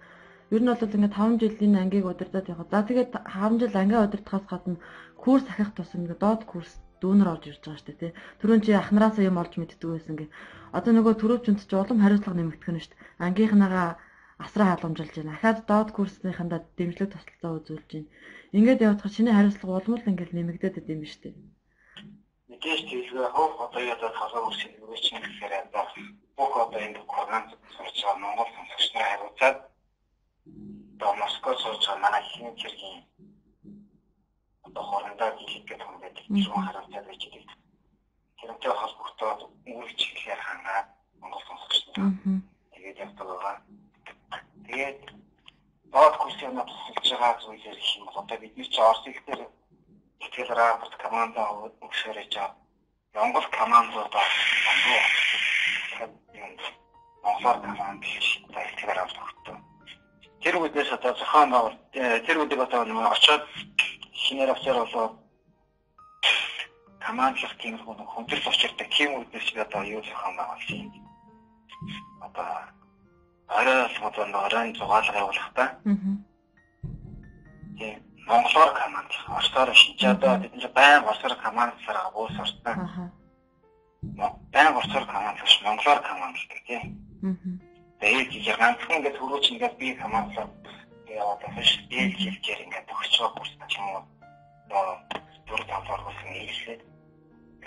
Ер 0.50 0.62
нь 0.64 0.70
бол 0.72 0.82
ингээд 0.82 1.14
5 1.14 1.42
жил 1.42 1.58
энэ 1.66 1.82
ангийг 1.84 2.06
удирдах 2.10 2.50
явах. 2.50 2.72
За 2.72 2.82
тэгээд 2.88 3.12
5 3.14 3.62
жил 3.62 3.76
ангиа 3.78 4.06
удирдахаас 4.08 4.46
гадна 4.50 4.82
курс 5.24 5.46
ахих 5.52 5.70
тусам 5.76 6.02
ингээд 6.02 6.24
доод 6.24 6.42
курс 6.50 6.72
дүүнер 7.02 7.28
орж 7.34 7.44
ирж 7.52 7.62
байгаа 7.62 7.78
шүү 7.78 7.88
дээ 7.92 8.02
тий. 8.02 8.12
Түрүүн 8.42 8.62
чи 8.66 8.72
ахнараасаа 8.74 9.28
юм 9.30 9.38
олж 9.38 9.54
мэддэг 9.60 9.90
байсан 9.92 10.16
гэ. 10.18 10.26
Одоо 10.74 10.92
нөгөө 10.96 11.14
төрөвчөнд 11.22 11.62
ч 11.62 11.72
улам 11.78 12.02
хариуцлага 12.02 12.40
нэмэгдэх 12.40 12.72
нь 12.74 12.82
шүү 12.82 12.92
дээ. 12.96 13.04
Ангийнхнагаа 13.28 13.90
асраа 14.46 14.68
халамжилж 14.72 15.14
байна. 15.18 15.34
Ахаад 15.36 15.60
доод 15.70 15.90
курсныхандаа 15.98 16.62
дэмжлэг 16.78 17.10
тусалцаа 17.12 17.52
үзүүлж 17.58 17.90
байна. 17.94 18.10
Ингээд 18.58 18.84
явуудах 18.86 19.12
чиний 19.16 19.34
хариуцлага 19.34 19.78
улам 19.78 19.96
л 19.98 20.10
ингээд 20.12 20.32
нэмэгдээд 20.34 20.76
байд 20.78 20.94
юм 20.94 21.04
шүү 21.10 21.22
дээ. 21.24 21.36
Мэдээж 22.50 22.82
тийгээ 22.90 23.28
хов 23.36 23.54
одоо 23.66 23.82
ядаад 23.94 24.16
халаа 24.18 24.48
үрсэх 24.48 24.72
юм 24.80 24.94
чинь 25.06 25.22
гэхээр 25.26 25.54
одоо 25.68 25.86
бүх 26.38 26.54
одоо 26.64 26.80
энэ 26.86 27.02
програм 27.12 27.44
сурч 27.76 27.98
байгаа 28.06 28.22
Монгол 28.24 28.50
сонсогч 28.56 28.88
нар 28.94 29.08
хариуцаад 29.10 29.58
одоо 30.96 31.12
Москва 31.22 31.52
сурч 31.64 31.84
байгаа 31.86 32.04
манай 32.06 32.24
хин 32.30 32.54
хэргийн 32.62 33.00
одоо 34.68 34.84
хорондоо 34.90 35.30
дийлэх 35.38 35.66
гэх 35.68 35.82
юм 35.90 35.98
байдаг. 36.02 36.26
Шүүн 36.44 36.66
хариуцаад 36.66 37.06
байж 37.10 37.24
байгаа. 37.26 37.56
Тэрнтэй 38.38 38.74
холбогдоод 38.80 39.40
үргэлж 39.70 40.02
хэлээр 40.08 40.42
хангаад 40.46 40.88
Монгол 41.20 41.44
сонсогч 41.48 41.84
нар 41.98 42.12
тэгээд 42.74 43.02
явдаг 43.06 43.28
байгаа. 43.28 43.56
Тэгээд 44.68 45.00
курсын 46.20 46.54
нот 46.56 46.68
тусалж 46.68 47.10
байгаа 47.12 47.40
зүйлээр 47.42 47.78
их 47.78 47.96
юм 47.96 48.06
бол 48.06 48.20
одоо 48.20 48.38
бидний 48.38 48.68
чи 48.68 48.82
Орос 48.82 49.04
ихтэй 49.08 49.48
итгэл 50.20 50.52
рапорт 50.60 50.96
команда 51.04 51.42
өгшөөр 51.86 52.18
яж 52.24 52.36
Монгол 53.16 53.48
командуудаа 53.60 54.28
Монголоор 57.24 57.60
команд 57.68 58.04
хийхдээ 58.04 58.66
итгэл 58.72 58.98
рапорт 58.98 59.20
өгсөн. 59.24 59.58
Тэр 60.44 60.56
үедээс 60.60 60.92
одоо 60.92 61.14
зохион 61.16 61.50
байгуулалт 61.52 61.84
тэр 62.28 62.38
үедээ 62.38 62.62
одоо 62.68 62.82
очоод 63.16 63.44
шинээр 64.24 64.52
офицер 64.52 64.78
болоод 64.84 65.14
командлах 67.08 67.54
тийм 67.62 67.76
хүндрэл 67.80 68.52
учирдаг 68.52 68.88
тийм 68.92 69.10
үедээс 69.16 69.48
одоо 69.56 69.82
юу 69.96 70.02
зохион 70.04 70.36
байгуулсан 70.38 70.80
юм. 70.92 71.08
Одоо 72.28 72.48
орой 73.48 74.34
оройн 74.46 74.76
зугаалга 74.76 75.18
явуулах 75.18 75.52
та. 75.56 75.64
Аа. 75.64 75.96
Тийм 77.78 78.08
монголоор 78.28 78.72
команд 78.74 79.12
орсоор 79.38 79.74
шинж 79.74 80.04
одоо 80.04 80.38
бид 80.42 80.54
нэр 80.56 80.72
байн 80.78 81.04
орсоор 81.12 81.36
командлахаар 81.46 82.12
уус 82.14 82.36
орсон. 82.44 82.60
Аа. 82.66 83.10
Байн 84.54 84.76
орсоор 84.80 85.06
командлах 85.14 85.62
монголоор 85.64 86.00
командлдаг 86.10 86.60
тийм. 86.68 86.84
Аа. 87.24 87.36
Тэгээд 88.00 88.32
яг 88.52 88.58
ганцхан 88.60 88.98
ингээд 88.98 89.18
төрөөч 89.18 89.46
ингээд 89.52 89.76
би 89.82 89.88
командлаа 90.02 90.48
яваад 91.08 91.40
байгаа 91.42 91.64
ш. 91.64 91.72
Дээд 91.90 92.14
хэлээр 92.20 92.64
ингээд 92.66 92.92
өгч 92.94 93.14
байгаа 93.16 93.36
курс 93.38 93.54
юм 93.80 93.88
уу. 93.96 94.04
Дүр 95.48 95.62
тавлаар 95.72 96.02
болсон 96.04 96.30
нийлээд 96.34 96.82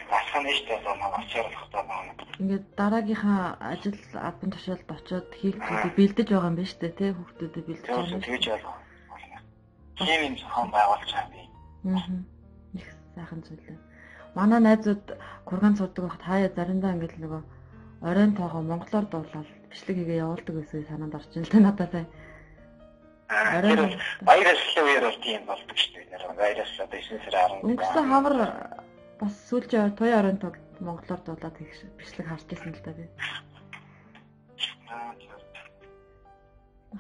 Асхан 0.09 0.43
нь 0.45 0.55
шүү 0.57 0.67
дээ 0.67 0.81
манай 1.01 1.21
очирлохтой 1.21 1.85
байна. 1.91 2.13
Ингээд 2.41 2.67
дараагийнхаа 2.81 3.43
ажил 3.73 4.01
албан 4.17 4.51
тушаалд 4.51 4.89
очиод 4.97 5.29
хийх 5.37 5.57
зүйлийг 5.61 5.95
бэлдэж 5.99 6.29
байгаа 6.31 6.51
юм 6.51 6.57
байна 6.57 6.71
шүү 6.71 6.81
дээ, 6.81 6.99
тий 6.99 7.11
хүүхдүүдэд 7.13 7.67
бэлдэж 7.69 7.89
байгаа. 7.91 8.21
Тэгж 8.25 8.47
байна. 8.51 8.81
Тийм 10.01 10.21
юм 10.29 10.35
зохион 10.41 10.69
байгуулж 10.73 11.11
байгаа 11.13 11.33
би. 11.35 11.43
Аа. 11.93 12.01
Их 12.81 12.89
сайхан 13.15 13.41
зүйл. 13.45 13.79
Манай 14.35 14.61
найзууд 14.61 15.07
курган 15.45 15.77
сурдаг 15.77 16.03
байхад 16.05 16.25
хаяа 16.25 16.51
заримдаа 16.57 16.95
ингээд 16.95 17.21
нөгөө 17.21 17.43
оройн 18.09 18.33
тоогоо 18.39 18.63
монголоор 18.63 19.07
дуулаад 19.11 19.49
бичлэг 19.71 19.97
хийгээ 19.99 20.23
явуулдаг 20.25 20.55
гэсэн 20.57 20.89
санаанд 20.89 21.15
орж 21.19 21.31
ин 21.37 21.45
л 21.45 21.53
та 21.53 21.59
надад 21.61 21.93
сая. 21.93 22.07
Оройн 23.29 24.01
баяр 24.25 24.49
ашиглах 24.55 24.87
үеэр 24.87 25.05
бол 25.05 25.21
тийм 25.21 25.43
болдог 25.45 25.77
шүү 25.77 25.93
дээ. 26.09 26.35
Баяраас 26.41 26.73
одоо 26.81 26.99
9 26.99 27.21
сарын 27.29 27.61
10-нд. 27.61 27.65
Өнгөрсөн 27.69 28.07
хавар 28.09 28.35
бас 29.20 29.33
сүүлчийн 29.48 29.92
туяа 29.92 30.20
оройн 30.24 30.40
тог 30.40 30.56
монголоор 30.80 31.20
дуулаад 31.24 31.56
бичлэг 32.00 32.26
харж 32.26 32.48
ирсэн 32.48 32.72
л 32.72 32.85
да 32.85 32.92
би. 32.96 33.04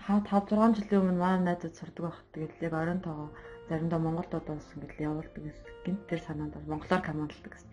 Хаа 0.04 0.20
5 0.22 0.52
6 0.52 0.78
жилийн 0.78 1.00
өмнө 1.00 1.18
манай 1.18 1.56
найзууд 1.56 1.74
сурдаг 1.74 2.04
байх. 2.04 2.18
Тэгээд 2.32 2.62
яг 2.62 2.74
оройн 2.76 3.00
тоогоо 3.00 3.28
заримдаа 3.68 3.98
монголд 3.98 4.30
дуулсан 4.30 4.78
гэдэл 4.84 5.06
явуулдаг 5.08 5.42
гэсэн. 5.42 5.66
Гинт 5.84 6.02
тэр 6.06 6.20
санаанд 6.20 6.54
монголоор 6.68 7.02
командладаг 7.02 7.52
гэсэн. 7.56 7.70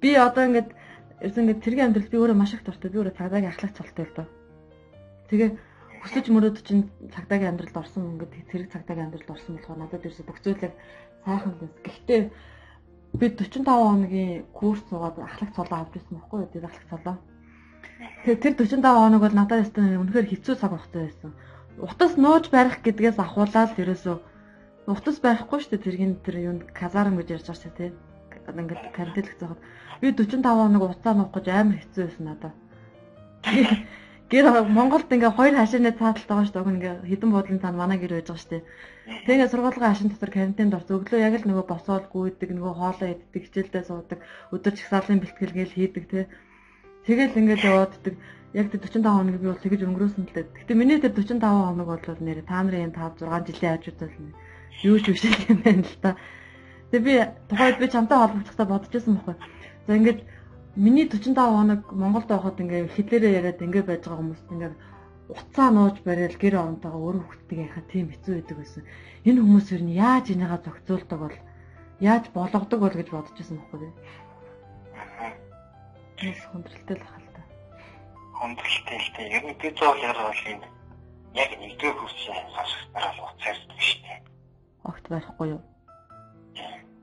Би 0.00 0.10
одоо 0.16 0.42
ингээд 0.48 0.70
ерөөс 1.20 1.38
ингээд 1.38 1.62
тэргийн 1.62 1.86
амьдрал 1.92 2.10
би 2.10 2.18
өөрөө 2.18 2.36
маш 2.40 2.52
их 2.56 2.64
дуртай. 2.64 2.90
Би 2.90 2.98
өөрөө 2.98 3.18
цагдаагийн 3.20 3.52
ахлагч 3.52 3.76
болтой 3.78 4.04
л 4.08 4.16
доо. 4.16 4.26
Тэгээ 5.30 5.50
хүсэж 6.02 6.24
мөрөөд 6.30 6.56
чинь 6.66 6.84
цагдаагийн 7.14 7.50
амьдралд 7.54 7.76
орсон 7.76 8.02
ингээд 8.16 8.32
зэрэг 8.50 8.72
цагдаагийн 8.72 9.06
амьдралд 9.10 9.30
орсон 9.30 9.52
болохоор 9.58 9.78
надад 9.82 10.06
ерөөсө 10.06 10.26
бүх 10.26 10.38
зүйлийг 10.42 10.74
сайхан 11.26 11.52
л. 11.58 11.70
Гэхдээ 11.86 12.22
би 13.20 13.26
45 13.30 13.64
хоногийн 13.64 14.44
курс 14.52 14.80
суугаад 14.88 15.16
ахлах 15.18 15.50
цолоо 15.56 15.78
авч 15.80 15.92
ирсэн 15.96 16.16
байхгүй 16.16 16.38
юу? 16.40 16.52
Тэр 16.52 16.64
ахлах 16.68 16.86
цолоо. 16.90 17.16
Тэр 18.24 18.54
45 18.54 18.84
хоног 18.84 19.20
бол 19.22 19.36
надад 19.36 19.64
ястаа 19.64 20.00
үнэхээр 20.02 20.30
хэцүү 20.30 20.54
цаг 20.60 20.70
багтай 20.76 21.02
байсан. 21.08 21.32
Утас 21.80 22.12
нууж 22.16 22.44
барих 22.52 22.80
гэдгээс 22.84 23.18
ахуулаад 23.20 23.76
ерөөсөө 23.76 24.16
утас 24.86 25.16
барихгүй 25.24 25.58
шүү 25.60 25.70
дээ 25.72 25.84
тэргийн 25.84 26.14
тэр 26.24 26.36
юунд 26.48 26.62
казарм 26.72 27.16
гэж 27.16 27.28
ярьж 27.36 27.46
байгаа 27.48 27.62
шүү 27.62 27.74
дээ. 27.76 27.90
Ингээд 28.46 28.82
карантинлэх 28.96 29.36
зохиод 29.40 29.60
би 30.00 30.06
45 30.12 30.44
хоног 30.44 30.82
утаа 30.84 31.14
нуух 31.16 31.32
гэж 31.34 31.46
амар 31.50 31.78
хэцүү 31.82 32.02
байсан 32.06 32.24
надад. 32.26 32.54
Гэр 34.26 34.66
Монголд 34.66 35.06
ингээ 35.06 35.32
хоёр 35.38 35.54
хашааны 35.54 35.94
цааталт 35.94 36.26
байгаа 36.26 36.46
шүү 36.50 36.54
дээ. 36.58 36.74
Ингээ 36.74 36.94
хідэн 37.06 37.30
буудлын 37.30 37.62
цаана 37.62 37.78
манай 37.78 37.98
гэр 38.02 38.18
байж 38.18 38.26
байгаа 38.26 38.42
шүү 38.42 38.52
дээ. 38.58 38.62
Тэгээ 39.30 39.50
сургуулийн 39.54 39.86
хашин 39.86 40.10
дотор 40.10 40.30
карантинд 40.34 40.74
орсон. 40.74 40.98
Өглөө 40.98 41.20
яг 41.22 41.34
л 41.38 41.46
нөгөө 41.46 41.66
босоод 41.70 42.04
гүйдэг, 42.10 42.50
нөгөө 42.58 42.74
хоолоо 42.74 43.08
иддэг, 43.14 43.42
хичээлдээ 43.46 43.84
суудаг, 43.86 44.18
өдөр 44.50 44.74
чагсаалын 44.74 45.22
бэлтгэл 45.22 45.54
гээл 45.54 45.76
хийдэг 45.78 46.04
тий. 46.10 46.24
Тэгэл 47.06 47.38
ингээд 47.38 47.62
явааддаг. 47.70 48.14
Яг 48.50 48.66
45 48.74 49.06
хоног 49.06 49.36
би 49.38 49.46
бол 49.46 49.62
тэгэж 49.62 49.80
өнгөрөөсөн 49.86 50.24
л 50.26 50.34
дээ. 50.34 50.46
Гэтэ 50.58 50.74
миний 50.74 50.98
тэр 50.98 51.14
45 51.14 51.38
хоног 51.38 51.86
бол 51.86 52.18
нэр 52.18 52.42
та 52.42 52.66
нарын 52.66 52.90
5 52.90 53.22
6 53.22 53.46
жилийн 53.46 53.78
хажуудаас 53.78 54.14
юу 54.82 54.98
ч 54.98 55.14
биш 55.14 55.22
юм 55.46 55.62
байна 55.62 55.86
л 55.86 56.02
та. 56.02 56.18
Тэгээ 56.90 57.06
би 57.06 57.14
тухайд 57.46 57.78
би 57.78 57.86
чамтай 57.86 58.18
холбогдохдоо 58.18 58.66
бодож 58.66 58.90
байсан 58.90 59.14
байхгүй. 59.22 59.36
За 59.86 59.92
ингээд 59.94 60.20
миний 60.76 61.08
45 61.08 61.34
хоног 61.34 61.82
Монголд 61.92 62.28
байхад 62.28 62.60
ингээ 62.60 62.92
хэлээрээ 62.92 63.36
яриад 63.38 63.64
ингээ 63.64 63.84
байж 63.88 64.02
байгаа 64.04 64.20
хүмүүс 64.20 64.42
ингээ 64.52 64.72
уцаа 65.32 65.68
нууж 65.72 65.96
барайл 66.04 66.36
гэр 66.36 66.54
оронтойгоо 66.60 67.00
өөр 67.00 67.16
яхаа 67.50 67.84
тийм 67.88 68.12
хэцүү 68.12 68.34
байдаг 68.36 68.56
байсан. 68.60 68.82
Энэ 69.24 69.40
хүмүүс 69.40 69.68
ер 69.72 69.82
нь 69.82 69.96
яаж 69.96 70.26
энийгээ 70.30 70.60
зохицуулдаг 70.68 71.18
бол 71.18 71.36
яаж 72.00 72.24
болгодог 72.36 72.80
бол 72.80 72.94
гэж 72.94 73.08
бодож 73.10 73.34
байсан 73.34 73.56
байхгүй 73.58 73.88
юу? 73.88 73.94
Тэс 76.20 76.40
хүндрэлтэй 76.52 76.96
л 76.96 77.04
ахал 77.08 77.28
та. 77.34 77.42
Хүндрэлтэй 78.38 78.98
л 79.00 79.08
тийм. 79.16 79.28
Ер 79.32 79.44
нь 79.48 79.58
би 79.58 79.68
зоол 79.72 79.98
яраа 79.98 80.28
бол 80.28 80.44
энэ 80.52 80.66
яг 81.40 81.50
нэгдүгээр 81.56 81.96
курсын 81.96 82.36
сонсогчдоор 82.52 83.14
л 83.16 83.24
уцаардаг 83.24 83.80
шүү 83.80 84.00
дээ. 84.04 84.20
Огт 84.84 85.04
барихгүй 85.08 85.48
юу? 85.56 85.62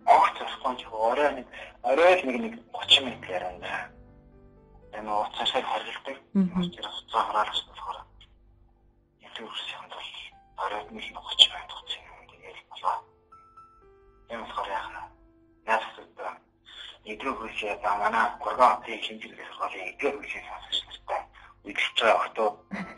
Огт 0.06 0.38
зохгүй 0.40 0.74
ч 0.80 0.82
орой 0.92 1.32
нэг 1.38 1.48
орой 1.84 2.14
л 2.20 2.26
нэг 2.28 2.38
нэг 2.44 2.54
30 2.74 3.06
минут 3.06 3.24
яриана. 3.30 3.90
Энэ 4.98 5.12
уцаашаа 5.12 5.62
харилдаг. 5.62 6.18
Тэр 6.74 6.88
уцаа 6.88 7.24
хараалах 7.28 7.66
болохоор 7.68 7.98
илүү 9.26 9.46
үрсэнд 9.48 9.92
бол 9.96 10.12
оройд 10.64 10.90
нэг 10.92 11.06
30 11.12 11.54
минут 11.54 11.72
хугацаа 11.74 12.06
юм 12.12 12.26
тэгэл 12.32 12.62
болоо. 12.72 12.98
Энэ 14.32 14.42
болохоор 14.44 14.70
яах 14.70 14.88
вэ? 14.94 15.02
Яасаа 15.72 16.04
эдрүү 17.12 17.34
хөлсөө 17.40 17.74
за 17.84 17.92
манай 18.00 18.28
гурван 18.44 18.76
хотын 18.80 19.04
хэмжлэгээс 19.06 19.52
гол 19.60 19.76
эдрүү 19.90 20.12
хөлсөө 20.16 20.44
сонсож 20.48 20.78
нартай 20.88 21.22
үйлчлж 21.68 21.98
байгаа 22.00 22.50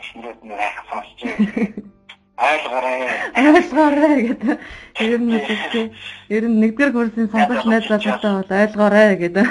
шинээр 0.06 0.38
нэг 0.46 0.60
хайхаа 0.62 0.86
сонсож 0.90 1.20
байна. 1.26 1.95
Айлгаарай. 2.36 3.32
Айлгаарай 3.36 4.22
гэдэг. 4.28 4.60
Ер 5.00 5.20
нь 5.24 5.40
тийм. 5.72 5.88
Ер 6.28 6.44
нь 6.52 6.60
нэгдүгээр 6.60 6.92
курсын 6.92 7.32
сонгогч 7.32 7.64
найз 7.64 7.88
залуутай 7.88 8.32
бол 8.36 8.52
айлгаарай 8.52 9.16
гэдэг. 9.16 9.48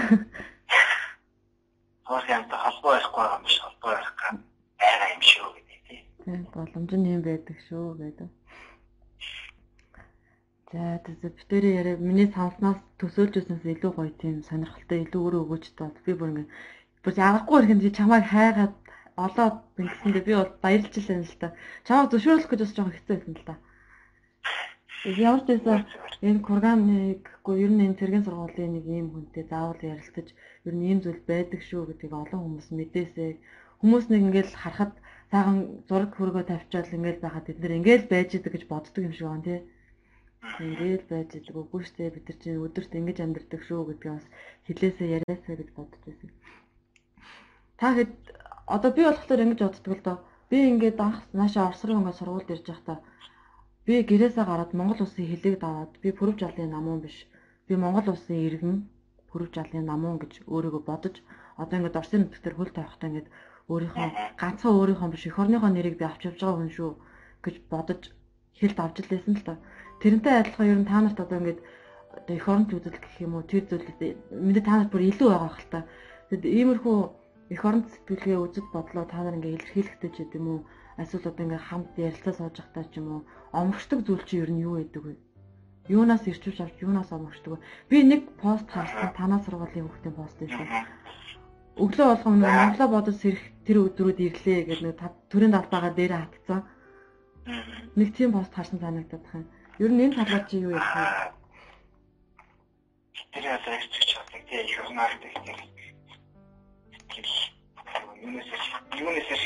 Хоорхянтай 2.04 2.58
холбоо 2.60 2.92
байхгүй 2.92 3.24
юм 3.24 3.42
биш 3.48 3.56
холбоо 3.64 3.90
байх 3.96 4.12
гам 4.20 4.36
байгаа 4.76 5.08
юм 5.16 5.22
шүү 5.24 5.48
гэдэг 5.56 5.78
тийм. 5.88 6.40
Боломж 6.52 6.92
нь 6.92 7.08
юм 7.16 7.22
байдаг 7.24 7.56
шүү 7.68 7.88
гэдэг. 7.96 8.28
За 10.74 11.00
тэгвэл 11.06 11.38
битэрийн 11.40 11.78
яриа 11.80 11.96
миний 11.96 12.28
санснаас 12.28 12.76
төсөөлж 13.00 13.34
байснаас 13.38 13.64
илүү 13.64 13.92
гоё 13.96 14.12
тийм 14.20 14.44
сонирхолтой 14.44 15.08
илүү 15.08 15.20
өөрөө 15.24 15.42
өгөөжтэй 15.46 15.86
бол 15.88 16.04
би 16.04 16.12
бүр 16.18 16.30
ингэ 16.34 16.44
бүр 17.00 17.14
яагахгүй 17.16 17.58
ихэнд 17.64 17.96
чамайг 17.96 18.26
хайгаад 18.28 18.74
олоод 19.16 19.56
ингэсэндээ 19.78 20.24
би 20.26 20.34
бол 20.34 20.52
баярлж 20.62 20.94
илэн 20.98 21.22
л 21.22 21.38
та. 21.38 21.54
Чамайг 21.86 22.10
зөвшөөрлөх 22.10 22.50
гэж 22.50 22.60
бас 22.62 22.74
жоохон 22.74 22.94
хэцүү 22.94 23.14
байсан 23.14 23.34
л 23.38 23.46
та. 23.46 23.54
Ямар 25.04 25.42
ч 25.44 25.48
байсан 25.52 25.84
энэ 26.24 26.40
курганыг 26.46 27.22
ер 27.44 27.70
нь 27.70 27.84
энэ 27.86 27.98
цэргийн 28.00 28.24
сургуулийн 28.24 28.72
нэг 28.74 28.86
ийм 28.88 29.08
хүнтэй 29.12 29.44
заавал 29.46 29.78
ярилцаж 29.92 30.28
ер 30.66 30.74
нь 30.74 30.86
ийм 30.90 30.98
зүйл 31.04 31.20
байдаг 31.30 31.60
шүү 31.62 31.82
гэдгийг 31.86 32.14
олон 32.16 32.40
хүмүүс 32.42 32.68
мэдээсэй. 32.72 33.32
Хүмүүс 33.80 34.06
нэг 34.08 34.20
ингээл 34.26 34.52
харахад 34.62 34.92
цаахан 35.30 35.58
зураг 35.88 36.10
хөргөө 36.16 36.44
тавьчаал 36.48 36.96
ингээл 36.96 37.22
байхад 37.22 37.44
бид 37.46 37.58
нэр 37.60 37.76
ингээл 37.78 38.06
байж 38.10 38.28
идэг 38.34 38.52
гэж 38.54 38.64
боддог 38.72 39.02
юм 39.04 39.14
шиг 39.14 39.28
байна 39.28 39.46
тий. 39.46 39.60
Ингээл 40.66 41.06
байж 41.12 41.28
идэг 41.36 41.54
үгүй 41.60 41.80
шүү 41.84 41.96
дээ 42.00 42.14
бид 42.16 42.26
нар 42.28 42.38
чинь 42.40 42.62
өдөрт 42.64 42.92
ингэж 42.98 43.18
амьдэрдэг 43.20 43.62
шүү 43.64 43.80
гэдгийг 43.88 44.14
бас 44.16 44.26
хэлээсээ 44.66 45.08
яриасаа 45.16 45.54
гэж 45.60 45.68
бодож 45.76 46.02
байсан. 46.04 46.30
Та 47.76 47.86
хэд 47.92 48.14
одоо 48.66 48.90
би 48.96 49.02
болохоор 49.04 49.40
ингэж 49.44 49.60
боддог 49.60 49.92
л 49.96 50.02
доо. 50.04 50.18
Би 50.50 50.56
ингээд 50.70 50.98
анх 51.00 51.18
наашаа 51.32 51.68
Орос 51.68 51.82
руу 51.84 51.98
ингээд 52.00 52.18
сургуульд 52.20 52.52
ирж 52.54 52.66
байхдаа 52.68 52.98
би 53.86 53.94
гэрээсээ 54.08 54.44
гараад 54.48 54.72
Монгол 54.72 55.04
улсын 55.04 55.28
хөлийг 55.28 55.60
даваад 55.60 55.92
би 56.02 56.08
Пүрэв 56.12 56.36
жалын 56.40 56.70
намуун 56.72 57.00
биш. 57.04 57.16
Би 57.68 57.76
Монгол 57.76 58.08
улсын 58.12 58.40
иргэн 58.48 58.88
Пүрэв 59.28 59.50
жалын 59.56 59.84
намуун 59.84 60.18
гэж 60.22 60.32
өөрийгөө 60.48 60.82
бодож 60.88 61.16
одоо 61.60 61.76
ингээд 61.78 61.98
Оросын 62.00 62.20
нутгаар 62.24 62.56
хөл 62.56 62.72
тавихтаа 62.72 63.08
ингээд 63.10 63.28
өөрийнхөө 63.72 64.08
ганцхан 64.40 64.72
өөрийнхөө 64.78 65.10
биш 65.12 65.24
эх 65.28 65.40
орныхоо 65.42 65.70
нэрийг 65.72 65.96
би 66.00 66.04
авч 66.08 66.22
явж 66.28 66.40
байгаа 66.40 66.58
хүн 66.60 66.72
шүү 66.76 66.90
гэж 67.44 67.56
бодож 67.72 68.02
хэлд 68.60 68.78
авч 68.80 68.96
лээсэн 69.04 69.34
л 69.40 69.46
та. 69.48 69.54
Тэрнтэй 70.00 70.34
адилхан 70.40 70.70
ер 70.72 70.78
нь 70.80 70.88
та 70.88 71.00
нарт 71.00 71.18
одоо 71.20 71.38
ингээд 71.40 71.60
одоо 72.16 72.34
эх 72.36 72.46
оронч 72.48 72.70
үзэл 72.76 73.00
гэх 73.00 73.16
юм 73.24 73.32
уу 73.36 73.44
тэр 73.48 73.64
зүйлүүд 73.68 74.00
мэдээ 74.46 74.64
та 74.64 74.74
нарт 74.76 74.92
бүр 74.92 75.08
илүү 75.10 75.28
байгаа 75.32 75.52
хэл 75.52 75.72
та. 75.72 75.80
Тэгэд 76.28 76.44
иймэрхүү 76.44 76.98
эх 77.54 77.62
оронч 77.62 77.86
сэтгэлгээ 77.94 78.38
үзэл 78.42 78.68
бодлоо 78.74 79.06
та 79.06 79.22
нар 79.22 79.38
ингээд 79.38 79.56
илэрхийлэхтэй 79.62 80.10
ч 80.10 80.16
гэдэм 80.26 80.46
үү 80.50 80.58
эсвэл 81.02 81.28
одоо 81.30 81.44
ингээд 81.46 81.66
хамт 81.70 81.94
ярилцаа 81.94 82.34
сууж 82.34 82.56
байхдаа 82.58 82.84
ч 82.90 82.94
юм 82.98 83.08
уу 83.14 83.22
омгшдаг 83.54 84.00
зүйл 84.02 84.24
чи 84.26 84.42
ер 84.42 84.50
нь 84.50 84.64
юу 84.66 84.74
байдаг 84.82 85.02
вэ? 85.06 85.14
Юунаас 85.94 86.24
ирчүүж 86.26 86.58
авч 86.58 86.76
юунаас 86.82 87.10
омгшдаг 87.14 87.50
вэ? 87.54 87.64
Би 87.90 87.96
нэг 88.02 88.22
пост 88.42 88.66
харсан 88.74 89.14
танаа 89.14 89.40
сургуулийн 89.42 89.86
хүүхдийн 89.86 90.18
пост 90.18 90.36
байсан. 90.42 90.66
Өглөө 91.82 92.06
болгон 92.10 92.38
Монголоо 92.42 92.88
бодож 92.90 93.16
сэрэх 93.22 93.44
тэр 93.66 93.78
өдрүүд 93.86 94.18
ирлээ 94.26 94.60
гэдэг 94.66 94.82
нэг 94.86 94.98
төрийн 95.30 95.54
далбаагаа 95.54 95.92
дээр 95.94 96.12
хатцсан. 96.14 96.60
Нэг 97.98 98.08
тийм 98.16 98.30
пост 98.34 98.54
харсан 98.54 98.78
санагдаад 98.82 99.24
байна. 99.30 99.46
Ер 99.82 99.90
нь 99.92 100.02
энэ 100.06 100.16
талаар 100.18 100.44
чи 100.48 100.56
юу 100.62 100.74
ярих 100.74 100.94
вэ? 100.94 101.04
Тэр 103.34 103.74
ирчих 103.78 104.04
чаддаг 104.10 104.42
тийм 104.48 104.66
их 104.66 104.78
орноор 104.86 105.12
гэх 105.18 105.34
юм. 105.50 105.73
Юунаас 108.24 108.48
юунаас 109.00 109.28
ирч 109.34 109.44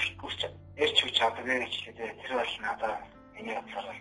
ирч 0.83 0.97
хүч 1.03 1.15
чаддаг 1.19 1.45
гэж 1.45 1.75
хэлээ. 1.85 2.15
Тэр 2.23 2.33
бол 2.39 2.55
надад 2.63 3.03
миний 3.35 3.55
бодлоор 3.59 3.99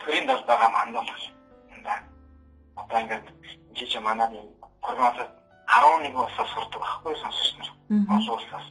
төрийн 0.00 0.26
далбаагаа 0.26 0.70
мандуулах 0.76 1.22
юм 1.72 1.82
да. 1.86 1.94
Одоо 2.76 3.00
ингээд 3.00 3.26
жиж 3.76 3.92
манаа 4.00 4.28
нэг 4.28 4.46
прогноз 4.82 5.18
11 5.68 6.14
улсаас 6.16 6.50
сурдаг 6.54 6.80
байхгүй 6.80 7.14
сонсогч 7.22 7.54
нар. 7.58 7.70
Олон 8.16 8.34
улсаас. 8.38 8.66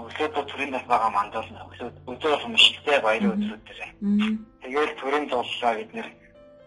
Өглөөдөө 0.00 0.44
төрийн 0.50 0.72
далбаагаа 0.74 1.10
мандуулна. 1.18 1.66
Өглөөд 1.66 1.96
өдөр 2.10 2.30
болгон 2.32 2.56
шигтэй 2.56 2.98
баярын 3.00 3.34
өдрүүд 3.34 3.62
дээр. 3.68 3.82
Тэгээд 4.62 4.92
төрийн 5.00 5.26
дууллаа 5.28 5.74
бид 5.78 5.92
нэр 5.94 6.08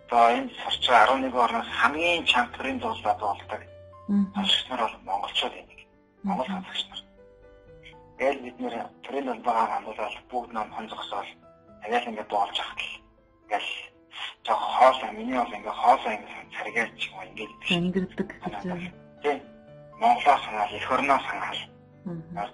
одоо 0.07 0.25
энэ 0.37 0.51
сурч 0.61 0.83
11 0.89 1.33
орноос 1.43 1.69
хамгийн 1.79 2.25
чанга 2.25 2.55
төрийн 2.57 2.79
дууллаа 2.79 3.15
дуулдаг. 3.19 3.61
Сонсогч 4.07 4.69
нар 4.69 4.79
бол 4.79 4.95
монголчууд 5.03 5.53
юм. 5.59 5.67
Монгол 6.23 6.47
сонсогч 6.47 6.81
нар. 6.87 7.01
Тэгээд 8.17 8.41
бид 8.43 8.59
нэр 8.59 8.75
төрийн 9.03 9.25
далбаагаа 9.27 9.67
мандуулаад 9.83 10.15
бүгд 10.31 10.51
ном 10.55 10.71
хонцгосоол 10.71 11.29
тэгээд 11.83 12.07
ингээд 12.07 12.31
дуулж 12.31 12.57
ахтал. 12.59 13.03
Ингээл 13.43 13.69
жоо 14.47 14.55
хоолой 14.55 15.11
миний 15.11 15.35
бол 15.35 15.55
ингээ 15.57 15.75
хоолой 15.81 16.15
ингээ 16.15 16.43
царгаач 16.55 16.99
юм 17.11 17.19
ингээ 17.27 17.49
ангирдаг 17.75 18.29
гэж. 18.31 18.63
Тийм. 19.23 19.39
Монголоо 19.99 20.37
санаал, 20.39 20.71
эх 20.71 20.91
орноо 20.91 21.19
санаал. 21.27 22.51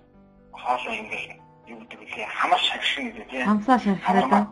Хоолой 0.51 0.97
ингээ 1.05 1.37
юу 1.69 1.79
гэдэг 1.85 1.99
вэ? 2.01 2.25
Хамар 2.33 2.61
шагшин 2.65 3.05
гэдэг 3.13 3.29
тийм. 3.29 3.45
Хамсаа 3.45 3.77
байна. 3.77 4.49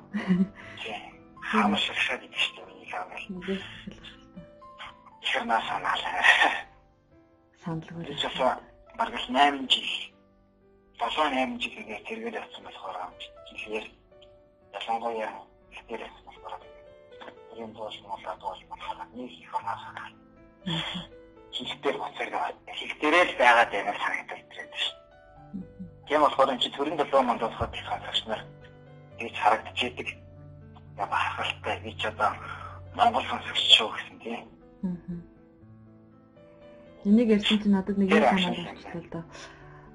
Тийм. 0.86 1.02
Хамар 1.50 1.82
шагшаад 1.82 2.22
идэж 2.30 2.42
шүү 2.46 2.62
дээ. 2.62 2.78
Нэг 2.78 2.94
аваа. 2.94 3.18
Эх 5.26 5.34
орноо 5.42 6.71
санаал. 7.64 7.82
Саналгүй. 7.82 8.06
Тэгэхээр 8.06 8.60
бараг 8.98 9.16
л 9.16 9.28
8 9.30 9.70
жил 9.70 9.90
7 11.00 11.34
8 11.34 11.60
жил 11.62 11.76
ингээ 11.82 12.02
тэргээд 12.08 12.38
авсан 12.42 12.64
болохоор 12.66 12.98
тэгэхээр 13.50 13.86
ялангуяа 14.78 15.32
ихтэй 15.72 15.98
болохоор 16.26 16.62
юм 17.58 17.72
бол 17.74 17.98
молоод 18.10 18.40
бол 18.42 18.62
болохоор 18.70 19.00
нэг 19.14 19.32
их 19.32 19.54
оноо 19.54 19.78
санаа. 19.86 20.10
Хилтэй 21.52 21.94
буцааг 21.94 22.56
хилтэрээ 22.78 23.24
л 23.30 23.38
байгаад 23.38 23.70
байна 23.72 23.94
санагдаж 23.98 24.42
байна 24.50 24.78
шүү. 24.82 24.96
Тийм 26.08 26.22
болохоор 26.22 26.50
энэ 26.54 26.70
төрийн 26.76 26.98
долоо 26.98 27.22
мандуулахад 27.24 27.74
их 27.74 27.86
хаагч 27.86 28.20
нар 28.26 28.42
гэж 29.20 29.36
харагдаж 29.38 29.80
идэг. 29.84 30.10
Хахалтай 30.98 31.80
би 31.84 31.94
ч 31.98 32.06
одоо 32.06 32.32
Монгол 32.96 33.26
сонсогч 33.26 33.62
шүү 33.78 33.90
гэсэн 33.90 34.18
тийм. 34.24 34.44
Энийг 37.02 37.30
ярьсан 37.34 37.58
чинь 37.62 37.74
надад 37.74 37.98
нэг 37.98 38.10
юм 38.14 38.22
санаад 38.22 38.58
байна 38.62 39.02
л 39.02 39.10
да. 39.10 39.22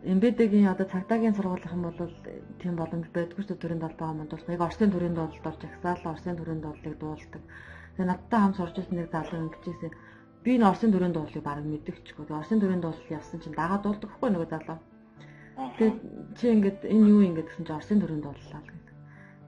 Эмбедэгийн 0.03 0.71
одоо 0.75 0.87
цагдаагийн 0.91 1.35
сургуулийнх 1.35 1.77
нь 1.79 1.87
бол 1.87 1.99
тийм 2.59 2.75
боломж 2.75 3.07
байдгүй 3.15 3.43
шүү 3.47 3.59
төрийн 3.59 3.83
далбаа 3.83 4.11
мандуулах. 4.15 4.51
Яг 4.51 4.67
Орсын 4.67 4.91
төрийн 4.91 5.15
доолд 5.15 5.39
орж 5.39 5.63
агсаал 5.67 6.03
Орсын 6.13 6.37
төрийн 6.39 6.61
доолыг 6.63 6.95
дуулдаг. 6.99 7.43
Тэгээ 7.95 8.11
надтай 8.11 8.41
хам 8.43 8.55
сурж 8.59 8.75
ирсэн 8.79 8.97
нэг 8.99 9.11
залуу 9.15 9.39
ингэжсэн. 9.39 9.93
Би 10.43 10.51
энэ 10.59 10.69
Орсын 10.71 10.91
төрийн 10.91 11.15
дуулыг 11.15 11.43
мэдчихгүй. 11.43 12.25
Тэгээ 12.27 12.41
Орсын 12.43 12.61
төрийн 12.63 12.83
дуул 12.83 13.01
явсан 13.11 13.39
чинь 13.43 13.59
дагаад 13.59 13.83
дуулдаг 13.83 14.11
хгүй 14.11 14.31
нөгөө 14.31 14.51
залуу. 14.51 14.79
Тэгээ 15.79 15.95
чи 16.39 16.45
ингэдэг 16.55 16.91
энэ 16.91 17.11
юу 17.11 17.21
ингэдэг 17.27 17.47
гэсэн 17.51 17.65
чинь 17.67 17.79
Орсын 17.79 17.99
төрийн 18.03 18.23
дууллаа 18.23 18.61
л 18.63 18.71
гэдэг. 18.71 18.95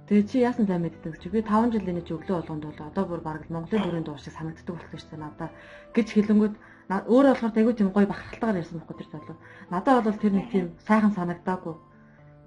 Тэгээ 0.08 0.26
чи 0.30 0.36
яасан 0.40 0.66
сайн 0.66 0.82
мэддэг 0.82 1.14
чи 1.20 1.28
би 1.28 1.44
5 1.44 1.74
жилийн 1.74 2.00
чи 2.00 2.16
өглөө 2.16 2.38
болгонд 2.40 2.64
бол 2.64 2.80
одоо 2.88 3.04
бүр 3.04 3.20
баг 3.20 3.44
Монголын 3.52 3.84
төрийн 3.84 4.06
дуу 4.08 4.16
шиг 4.16 4.32
санагддаг 4.32 4.72
болох 4.72 4.88
гэж 4.88 5.04
байна 5.12 5.24
надаа 5.28 5.50
гэж 5.92 6.08
хэлэнгүүт 6.16 6.54
өөрөө 6.88 7.36
болохоор 7.36 7.52
айгүй 7.52 7.74
тийм 7.76 7.92
гоё 7.92 8.08
бахархалтайгаар 8.08 8.64
ярьсан 8.64 8.80
байхгүй 8.80 8.96
тэр 8.96 9.08
залуу. 9.12 9.36
Надад 9.68 10.08
бол 10.08 10.16
тэр 10.16 10.32
нэг 10.32 10.48
тийм 10.48 10.72
сайхан 10.88 11.12
санагдаагүй. 11.12 11.76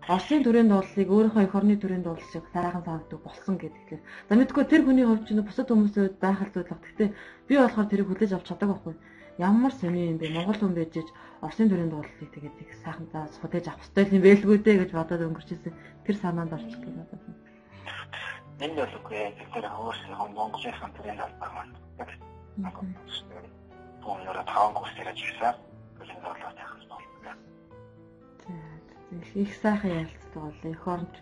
Оросын 0.10 0.42
төрийн 0.42 0.66
дуулыг 0.66 1.10
өөрийнхөө 1.14 1.46
эх 1.46 1.54
орны 1.54 1.78
төрийн 1.78 2.02
дуул 2.02 2.18
шиг 2.34 2.50
сайхан 2.50 2.82
санагддаг 2.82 3.22
болсон 3.22 3.62
гэдэг. 3.62 4.02
За 4.02 4.34
мэдгүй 4.34 4.66
тэр 4.66 4.82
хүний 4.82 5.06
хувьд 5.06 5.30
чинь 5.30 5.46
бусад 5.46 5.70
хувьд 5.70 6.18
байх 6.18 6.42
л 6.42 6.54
зүйл 6.58 6.74
баг. 6.74 6.82
Гэхдээ 6.82 7.10
би 7.48 7.54
болохоор 7.54 7.86
тэрийг 7.86 8.10
хүлээж 8.10 8.34
авч 8.34 8.50
чадаагүй 8.50 8.82
байхгүй. 8.82 8.96
Ямар 9.38 9.74
сони 9.78 10.10
юм 10.10 10.18
бэ? 10.18 10.34
Монгол 10.34 10.58
хүн 10.58 10.74
байж 10.74 10.98
Оросын 11.46 11.70
төрийн 11.70 11.94
дуулыг 11.94 12.34
тэгээд 12.34 12.58
их 12.66 12.74
сайхан 12.82 13.06
заа 13.14 13.30
хүлээж 13.30 13.66
авах 13.70 13.86
хэрэгтэй 13.94 14.18
юм 14.18 14.26
байлгүй 14.26 14.58
дээ 14.58 14.78
гэж 14.82 14.92
бодоод 14.98 15.22
өнгөрчээсэн. 15.22 15.74
Тэр 16.02 16.16
санаанд 16.18 16.58
орчихлоо 16.58 16.94
надад. 16.98 17.22
Энэ 18.58 18.74
бол 18.74 18.98
үгүй. 19.06 19.38
Тэр 19.54 19.66
өөрсдөө 19.70 20.34
Монголын 20.34 20.94
төрийн 20.98 21.22
дуулаар 21.22 21.54
маань 21.54 21.78
бүүнээрээ 24.04 24.46
таван 24.50 24.74
курс 24.76 24.94
яриад 25.02 25.18
ирсэн. 25.18 25.56
Болоод 25.98 26.58
яах 26.64 26.74
вэ? 27.22 27.34
За 29.12 29.40
их 29.40 29.52
сайхан 29.62 29.92
ярилцдаг 30.02 30.42
бол 30.44 30.62
эх 30.72 30.88
оронч 30.88 31.16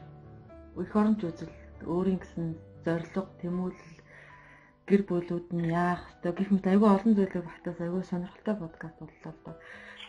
эх 0.84 0.94
оронч 0.96 1.20
үзэл 1.24 1.54
өөрийн 1.86 2.20
гэсэн 2.22 2.46
зориг 2.86 3.28
тэмүүлэл 3.42 4.00
гэр 4.90 5.02
бүлүүд 5.10 5.48
нь 5.54 5.70
яах 5.70 6.04
вэ 6.24 6.32
гэх 6.34 6.50
мэт 6.52 6.66
айгүй 6.66 6.90
олон 6.90 7.14
зүйлийг 7.16 7.46
багтаас 7.46 7.80
айгүй 7.82 8.04
сонирхолтой 8.08 8.56
подкаст 8.58 8.98
боллоо 9.00 9.32
л 9.34 9.44
доо. 9.46 9.56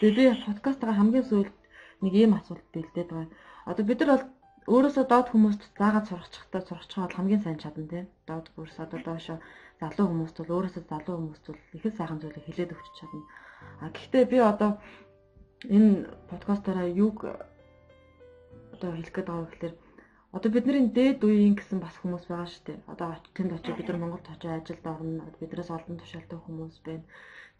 Тэгээ 0.00 0.16
би 0.16 0.44
подкастгаа 0.48 0.94
хамгийн 0.96 1.26
сүүлд 1.28 1.56
нэг 2.00 2.14
ийм 2.16 2.32
асуулт 2.38 2.66
бэлдээд 2.72 3.10
байгаа. 3.12 3.30
Одоо 3.70 3.84
бид 3.84 4.00
нар 4.00 4.10
бол 4.12 4.24
өөрөөсөө 4.74 5.04
доод 5.08 5.28
хүмүүст 5.30 5.62
заагаад 5.80 6.06
сурахчихтаа 6.08 6.62
сурахчих 6.64 7.00
бол 7.04 7.16
хамгийн 7.16 7.42
сайн 7.44 7.58
чадна 7.60 7.84
тийм. 7.92 8.06
Доод 8.28 8.46
бүрс 8.56 8.76
одоо 8.80 9.00
доошо 9.04 9.34
залуу 9.80 10.06
хүмүүст 10.08 10.36
бол 10.38 10.54
өөрөөсөө 10.56 10.84
залуу 10.92 11.16
хүмүүст 11.18 11.44
бол 11.48 11.60
их 11.76 11.84
сайхан 11.96 12.20
зүйлийг 12.20 12.44
хэлээд 12.46 12.74
өгч 12.76 12.86
чадна. 13.00 13.22
А 13.80 13.88
гэхдээ 13.88 14.24
би 14.32 14.38
одоо 14.52 14.70
энэ 15.68 16.08
подкастаараа 16.30 16.88
юг 16.88 17.16
одоо 18.74 18.90
хэлэх 18.92 19.12
гээд 19.14 19.28
байгаа 19.28 19.48
гэхээр 19.50 19.74
одоо 20.36 20.50
бидний 20.52 20.86
дээд 20.88 21.20
үеийн 21.26 21.56
гэсэн 21.58 21.78
бас 21.82 21.96
хүмүүс 21.98 22.24
байгаа 22.28 22.48
шүү 22.48 22.64
дээ. 22.66 22.78
Одоо 22.92 23.08
тэнд 23.34 23.50
очиж 23.56 23.74
бид 23.76 23.88
нар 23.88 23.98
Монголд 24.00 24.26
очиж 24.30 24.50
ажилд 24.50 24.86
орно. 24.86 25.24
Биднээс 25.40 25.70
олон 25.74 25.96
тушаалтай 25.98 26.38
хүмүүс 26.38 26.76
байна. 26.86 27.04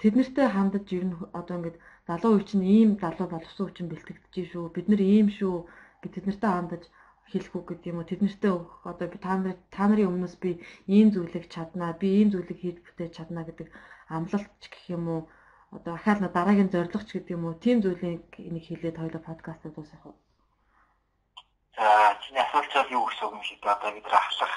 Тэд 0.00 0.14
нартэй 0.16 0.48
хандаж 0.48 0.87
ер 0.96 1.04
нь 1.09 1.16
одоо 1.40 1.54
ингээд 1.59 1.76
залуу 2.09 2.33
үе 2.38 2.44
чинь 2.48 2.64
ийм 2.64 2.90
залуу 3.02 3.26
боловсон 3.28 3.66
үе 3.66 3.74
чинь 3.74 3.90
бэлтгэж 3.90 4.35
шүү. 4.52 4.70
Бид 4.76 4.87
нар 4.88 5.02
ийм 5.02 5.28
шүү 5.28 5.66
гэж 6.00 6.11
тэд 6.14 6.26
нартай 6.30 6.50
хандаж 6.54 6.83
хэлэх 7.33 7.55
үг 7.57 7.66
гэдэг 7.71 7.90
юм 7.90 7.99
уу? 7.99 8.11
Тэд 8.11 8.21
нартэй 8.23 8.53
одоо 8.90 9.07
би 9.11 9.19
та 9.23 9.33
нар 9.38 9.59
та 9.75 9.83
нарын 9.88 10.11
өмнөөс 10.12 10.37
би 10.43 10.51
ийм 10.87 11.09
зүйлийг 11.14 11.47
чаднаа 11.55 11.93
би 12.01 12.09
ийм 12.21 12.29
зүйлийг 12.35 12.59
хийж 12.61 12.77
бүтээж 12.83 13.12
чаднаа 13.16 13.45
гэдэг 13.47 13.69
амлалт 14.16 14.62
гэх 14.73 14.85
юм 14.97 15.05
уу? 15.09 15.23
Одоо 15.77 15.95
ахаал 15.95 16.21
дараагийн 16.27 16.73
зорилгоч 16.75 17.09
гэдэг 17.12 17.35
юм 17.37 17.45
уу? 17.47 17.55
Тийм 17.62 17.79
зүйлийг 17.83 18.27
энийг 18.49 18.64
хэлээд 18.66 19.01
хоёлоо 19.01 19.23
подкастад 19.23 19.73
дуусгах 19.75 20.05
уу 20.07 20.16
За 21.81 22.16
чиний 22.23 22.43
асуултаар 22.45 22.88
юу 22.93 23.07
гэсэн 23.09 23.25
үг 23.27 23.35
юм 23.38 23.43
шиг 23.49 23.64
одоо 23.64 23.90
бид 23.97 24.07
ахлах 24.21 24.55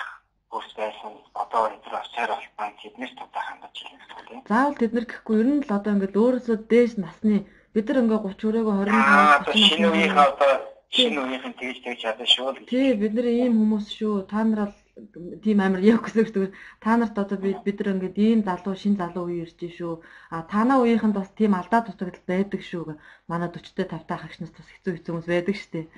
бүрс 0.52 0.72
байсан. 0.76 1.14
Одоо 1.44 1.62
эдгээр 1.72 1.96
очоор 2.02 2.30
болтон 2.36 2.72
тэднээс 2.82 3.14
тутаа 3.16 3.44
хандаж 3.48 3.76
ирэх 3.80 4.02
гэсэн 4.02 4.24
тийм. 4.28 4.40
Заавал 4.50 4.76
тэд 4.76 4.92
нар 4.94 5.06
гэхгүй. 5.08 5.36
Ер 5.40 5.48
нь 5.48 5.64
л 5.64 5.76
одоо 5.78 5.92
ингээд 5.94 6.20
өөрөөсөө 6.20 6.58
дээш 6.72 6.94
насны 7.00 7.38
бид 7.74 7.86
нар 7.88 8.02
ингээ 8.04 8.20
30 8.28 8.50
өрөөгөө 8.50 8.76
25 8.76 9.56
шинэ 9.56 9.88
үеийн 9.88 10.18
одоо 10.20 10.52
шинэ 10.94 11.20
үеийн 11.26 11.54
тэгж 11.58 11.78
тэгж 11.82 12.00
чадсан 12.06 12.30
шүү 12.30 12.50
л. 12.54 12.70
Тий 12.70 12.94
бид 12.94 13.14
нар 13.18 13.26
ийм 13.26 13.58
хүмүүс 13.58 13.88
шүү. 13.98 14.30
Та 14.30 14.46
нар 14.46 14.70
бол 14.70 14.78
тийм 15.42 15.58
амар 15.66 15.82
яг 15.82 16.06
гэсэн 16.06 16.22
үг 16.22 16.54
та 16.78 16.94
нарт 17.02 17.18
одоо 17.18 17.38
би 17.42 17.58
бид 17.66 17.82
нар 17.82 17.98
ингээд 17.98 18.18
ийм 18.22 18.40
залуу 18.46 18.78
шин 18.78 18.94
залуу 19.02 19.26
үе 19.26 19.42
ирж 19.42 19.58
шүү. 19.58 19.94
А 20.30 20.46
танаа 20.46 20.86
үеийнхэнд 20.86 21.18
бас 21.18 21.30
тийм 21.34 21.58
алдаа 21.58 21.82
дутагдал 21.82 22.30
байдаг 22.30 22.62
шүү. 22.62 22.94
Манай 23.26 23.50
40-тэй 23.50 23.90
50-тай 23.90 24.18
хагчнаас 24.22 24.54
бас 24.54 24.70
хэцүү 24.70 24.94
хэцүү 24.94 25.12
хүмүүс 25.12 25.30
байдаг 25.34 25.56
штеп. 25.58 25.90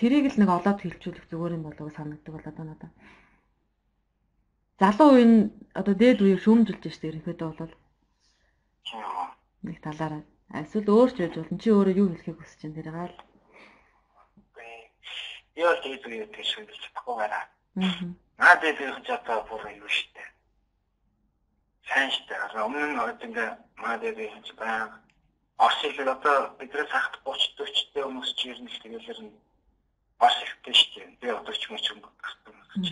Тэрийг 0.00 0.24
л 0.32 0.40
нэг 0.40 0.50
олоод 0.56 0.78
хэлчихүүлэх 0.80 1.28
зүгээр 1.28 1.56
юм 1.60 1.64
болов 1.68 1.92
санагддаг 1.92 2.32
бол 2.32 2.48
одоо 2.48 2.64
надад. 2.64 2.92
Залуу 4.80 5.10
үе 5.20 5.24
нь 5.28 5.38
одоо 5.76 5.92
дээд 5.92 6.24
үеийг 6.24 6.40
шүүмжилж 6.40 6.80
штеп 6.88 7.12
ерөнхийдөө 7.12 7.50
бол. 7.60 7.74
Нэг 9.68 9.76
талаараа 9.84 10.24
эсвэл 10.64 10.88
өөрч 10.96 11.16
байж 11.20 11.34
болно. 11.36 11.60
Чи 11.60 11.68
өөрөө 11.76 11.94
юу 11.98 12.08
хэлэхийг 12.08 12.38
хүсэж 12.40 12.60
байна 12.62 12.76
тэрийг 12.78 12.96
аа. 12.96 13.12
Би 15.58 15.64
бол 15.66 15.80
дээд 15.82 16.06
үеийг 16.06 16.30
шүүмжилж 16.38 16.82
чадахгүй 16.86 17.14
байна. 17.18 17.40
Аа 18.38 18.54
дээд 18.62 18.78
үеийн 18.78 19.02
чадаа 19.02 19.42
бүр 19.50 19.66
юу 19.74 19.90
штеп. 19.90 20.30
Сайн 21.90 22.14
штеп. 22.14 22.54
Өмнө 22.54 22.94
нь 22.94 23.02
ингээ 23.26 23.50
маа 23.82 23.98
дээд 23.98 24.22
үеийн 24.22 24.46
чадаа 24.46 25.02
Орос 25.58 25.78
хэлээр 25.82 26.14
одоо 26.14 26.54
биднээс 26.58 26.90
хахад 26.94 27.18
30 27.26 27.58
40 27.58 27.90
дэх 27.90 28.06
хүмүүс 28.06 28.30
ч 28.38 28.40
ер 28.54 28.58
нь 28.62 28.70
л 28.70 28.78
тэгэлэр 28.82 29.20
нь 29.26 29.34
бас 30.22 30.36
ихтэй 30.46 30.74
шүү 30.78 30.94
дээ. 30.94 31.18
Би 31.18 31.26
одоо 31.34 31.54
ч 31.58 31.62
юм 31.66 31.74
уу 31.74 31.82
юм 31.90 32.00
гэж. 32.06 32.86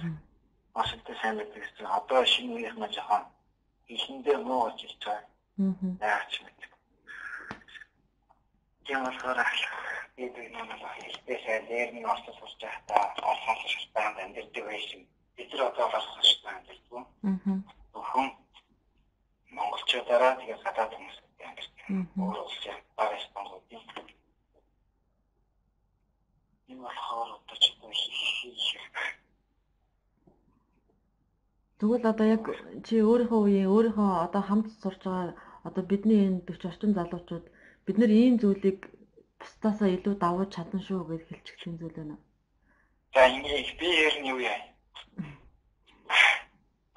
Бас 0.75 0.91
ихтэй 0.91 1.17
сайн 1.23 1.39
мэддэг 1.39 1.63
гэсэн. 1.63 1.87
Одоо 1.87 2.27
шинэ 2.27 2.51
үеийнх 2.51 2.79
маань 2.83 2.95
жоохон 2.99 3.25
ихэндээ 3.95 4.39
муу 4.43 4.67
болж 4.67 4.83
ирж 4.83 5.03
байгаа. 5.07 5.31
Аа. 6.03 6.19
Яач 6.19 6.33
мэддэг. 6.43 6.71
Тийм 8.87 9.03
болохоор 9.05 9.39
би 10.17 10.25
би 10.35 10.43
намайг 10.55 10.83
ихтэй 11.11 11.39
сайн 11.45 11.63
дээр 11.69 11.91
нь 11.95 12.09
орсон 12.13 12.35
сурч 12.39 12.61
байхдаа 12.63 13.03
орсон 13.31 13.57
шалтгаан 13.73 14.15
амьдэрдэг 14.25 14.65
байсан. 14.71 15.01
Бид 15.37 15.51
нар 15.53 15.67
одоо 15.71 15.87
орсон 15.99 16.23
шалтгаан 16.29 16.57
амьдэрдэг. 16.59 16.93
Аа. 16.95 17.59
Хүн 18.11 18.27
монголчуудаараа 19.57 20.33
тэгээ 20.39 20.59
гадаад 20.65 20.93
хүмүүс 20.95 21.19
амьдэрдэг. 21.47 21.85
Өөр 22.23 22.37
улс 22.45 22.61
яг 22.73 22.81
багш 22.99 23.25
бонгод 23.35 23.65
юм 23.77 23.85
Энэ 26.71 26.83
болохоор 26.83 27.31
одоо 27.39 27.57
ч 27.63 27.65
Тэгвэл 31.79 32.09
одоо 32.13 32.27
яг 32.37 32.43
чи 32.87 32.95
өөрийнхөө 33.11 33.41
үеийн 33.45 33.69
өөрийнхөө 33.75 34.11
одоо 34.27 34.43
хамт 34.49 34.67
сурж 34.83 35.01
байгаа 35.05 35.37
одоо 35.69 35.83
бидний 35.91 36.21
энэ 36.27 36.41
40 36.49 36.71
орчим 36.71 36.93
залуучууд 36.97 37.45
бид 37.87 37.97
нар 37.99 38.13
ийм 38.21 38.35
зүйлийг 38.43 38.81
бусдаасаа 39.41 39.89
илүү 39.97 40.15
давууж 40.23 40.51
чадсан 40.55 40.81
шүү 40.87 41.01
гэж 41.09 41.23
хэлчих 41.27 41.67
юм 41.67 41.75
зүйл 41.79 41.97
байна. 41.99 42.17
За 43.15 43.23
ингэж 43.37 43.69
би 43.81 43.89
ер 44.07 44.15
нь 44.21 44.31
юу 44.33 44.41
яа. 44.53 44.61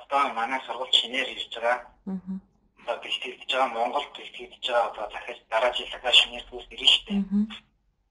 Одоо 0.01 0.21
манай 0.39 0.61
сургууль 0.65 0.97
шинээр 0.99 1.29
ирж 1.33 1.53
байгаа. 1.55 1.77
Аа. 2.11 2.37
Одоо 2.81 2.95
бэлтгэж 3.03 3.51
байгаа 3.51 3.73
Монголд 3.75 4.09
бэлтгэж 4.17 4.65
байгаа 4.67 4.89
одоо 4.89 5.05
дахиад 5.13 5.39
дараа 5.53 5.71
жил 5.77 5.89
дахиад 5.93 6.19
шинээр 6.19 6.45
төс 6.49 6.65
ирнэ 6.73 6.87
шүү 6.93 7.05
дээ. 7.07 7.21
Аа 7.23 7.67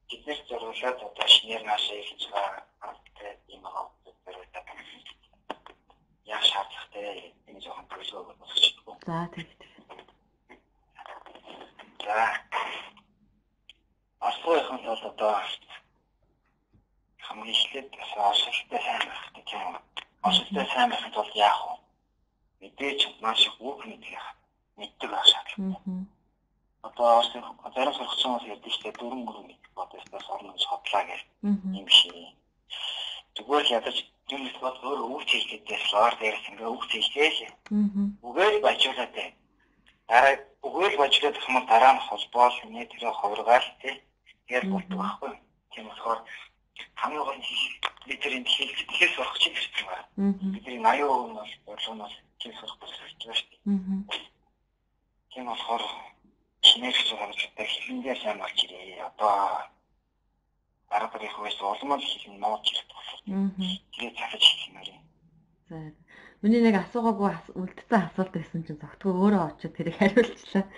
биднээс 0.09 0.41
зориулаад 0.49 0.99
одоо 1.09 1.27
шинээр 1.35 1.63
наашаа 1.69 2.01
хийж 2.09 2.23
байгаа 2.33 2.63
хамттай 2.81 3.33
юм 3.55 3.61
байгаа 3.65 3.85
зориулаад 4.25 4.67
яа 6.35 6.43
шаардлагатай 6.51 7.07
энэ 7.49 7.61
жоохон 7.65 7.87
төлөвлөгөө 7.93 8.37
болгочихгүй. 8.41 8.95
За 9.09 9.19
тийм. 9.35 9.68
За. 12.05 12.19
Асуухийн 14.29 14.81
бол 14.87 15.03
одоо 15.11 15.35
хамгийн 17.27 17.55
эхлээд 17.55 17.89
асуулттай 18.31 18.81
сайн 18.87 19.03
байх 19.09 19.23
гэх 19.35 19.51
юм. 19.53 19.75
Асуулттай 20.29 20.67
сайн 20.73 20.89
байхад 20.91 21.15
бол 21.19 21.33
яах 21.49 21.61
вэ? 21.67 21.75
Мэдээж 22.61 23.01
маш 23.23 23.41
их 23.47 23.55
үг 23.61 23.79
мэдэх 23.87 24.25
мэддэг 24.79 25.11
байх 25.11 25.27
шаардлагатай 25.31 26.07
одоо 26.83 27.23
зарим 27.75 27.95
сургацсан 27.95 28.31
хүмүүс 28.33 28.51
ярьдаг 28.53 28.73
шүү 28.73 28.83
дээ 28.83 28.99
дөрөн 28.99 29.23
мөрөн 29.27 29.47
гэдэг 29.51 29.73
бодоснаас 29.79 30.27
орно 30.35 30.53
гэж 30.55 30.65
хотлаа 30.69 31.03
гэх 31.09 31.23
юм 31.79 31.89
шиг. 31.97 32.15
Зүгээр 33.35 33.65
л 33.67 33.75
ядаж 33.79 33.97
юм 34.35 34.43
бол 34.63 34.79
өөр 34.89 35.01
үг 35.15 35.23
хийхдээ 35.31 35.79
слоор 35.91 36.15
дээрс 36.19 36.45
ингээ 36.51 36.69
үг 36.75 36.83
хийхдээ 36.91 37.29
л. 37.35 37.41
Үгээр 38.27 38.55
бажуулаад 38.63 39.13
бай. 39.17 39.29
Дараа 40.09 40.35
үгээр 40.67 40.95
бажуулаад 41.01 41.39
хүмүүс 41.45 41.67
дараа 41.69 41.93
нь 41.95 42.05
холбоол 42.09 42.57
нэ 42.73 42.81
тэрэ 42.91 43.11
ховргаал 43.13 43.69
тий. 43.81 43.95
Тэгэл 44.49 44.73
болдог 44.73 44.99
байхгүй. 44.99 45.33
Тийм 45.73 45.85
болохоор 45.89 46.21
хамгийн 47.01 47.25
гол 47.25 47.39
нь 47.39 47.47
бид 48.09 48.21
тэр 48.23 48.33
энэ 48.41 48.49
хэлж 48.49 48.79
тэгэхээр 48.89 49.13
сурах 49.15 49.37
чинь 49.39 49.57
хэрэгтэй 49.57 49.85
байна. 49.85 50.09
Бидний 50.55 50.81
80% 50.81 51.29
нь 51.29 51.37
бол 51.37 51.53
бодлогоноос 51.67 52.15
тийм 52.41 52.53
сурах 52.57 52.77
гэж 52.81 52.93
байна 52.97 53.37
шүү 53.37 53.49
дээ. 53.53 53.65
Тийм 55.33 55.45
болохоор 55.47 55.85
шинээр 56.69 56.97
сургалтад 56.97 57.69
хэлэндээ 57.69 58.17
сайн 58.23 58.39
болж 58.41 58.59
ирээ. 58.65 59.05
Одоо 59.09 59.33
арга 60.89 61.13
барих 61.13 61.37
үеэс 61.39 61.61
улмал 61.61 62.01
хэлэн 62.01 62.37
нууж 62.41 62.65
ирэх 62.73 62.87
болсон. 62.89 63.53
Тэгээд 63.93 64.17
цахаж 64.19 64.45
хэлмээр 64.49 64.89
юм. 64.97 65.03
Миний 66.39 66.63
нэг 66.63 66.77
асуугаагүй 66.79 67.35
үлдсэн 67.59 68.15
асуулт 68.15 68.31
байсан 68.31 68.63
чинь 68.63 68.79
зогтгоо 68.79 69.11
өөрөө 69.11 69.43
очиод 69.59 69.75
тэрийг 69.75 69.99
хариулчлаа. 69.99 70.71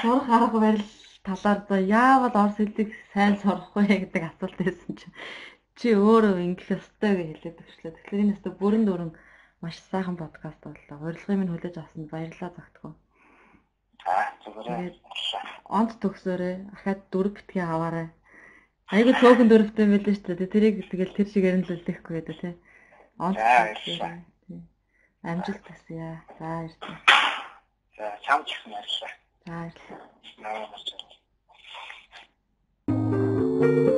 Сурах 0.00 0.28
арга 0.32 0.58
барил 0.64 0.88
талаар 1.28 1.60
за 1.68 1.76
яавал 1.76 2.32
орс 2.32 2.56
хэлийг 2.56 2.96
сайн 3.12 3.36
сурах 3.36 3.68
вэ 3.76 4.08
гэдэг 4.08 4.22
асуулт 4.32 4.56
байсан 4.56 4.92
чинь 4.96 5.14
чи 5.76 5.92
өөрөө 5.92 6.40
ингэх 6.40 6.72
ёстой 6.72 7.12
гэж 7.20 7.28
хэлээд 7.44 7.60
өгчлээ. 7.60 7.92
Тэгэхээр 7.92 8.22
энэ 8.24 8.34
өстө 8.40 8.50
бүрэн 8.56 8.84
дүрэн 8.88 9.12
маш 9.60 9.76
сайхан 9.92 10.16
подкаст 10.16 10.64
боллоо. 10.64 10.96
Урилгын 11.04 11.38
минь 11.44 11.52
хүлээж 11.52 11.76
авсанд 11.76 12.08
баярлалаа 12.08 12.56
зогтгоо. 12.56 12.92
Тэгээд 14.56 14.96
онц 15.68 15.92
төгсөөрэй. 16.00 16.56
Ахаад 16.80 17.00
дөрөв 17.12 17.32
битгий 17.36 17.60
аваарай. 17.60 18.08
Айгу 18.88 19.12
цөөхөн 19.20 19.48
дөрөвтэй 19.52 19.86
байлээ 19.88 20.16
шүү 20.16 20.36
дээ. 20.36 20.54
Тэрийг 20.54 20.76
тэгэл 20.88 21.16
тэр 21.16 21.28
шиг 21.28 21.44
ярилцлахгүй 21.44 22.14
гэдэг 22.24 22.36
тий. 22.40 22.54
Онц. 23.20 23.36
Амжилт 25.22 25.62
хүсье. 25.66 26.20
За 26.38 26.44
баярлалаа. 26.44 26.98
За 27.96 28.04
чамч 28.24 28.48
гэсэн 28.50 28.70
баярлалаа. 28.74 29.12
За 29.46 29.52
баярлалаа. 29.54 30.00
Намайг 30.42 30.68
болж 30.72 30.88
байна. 33.70 33.91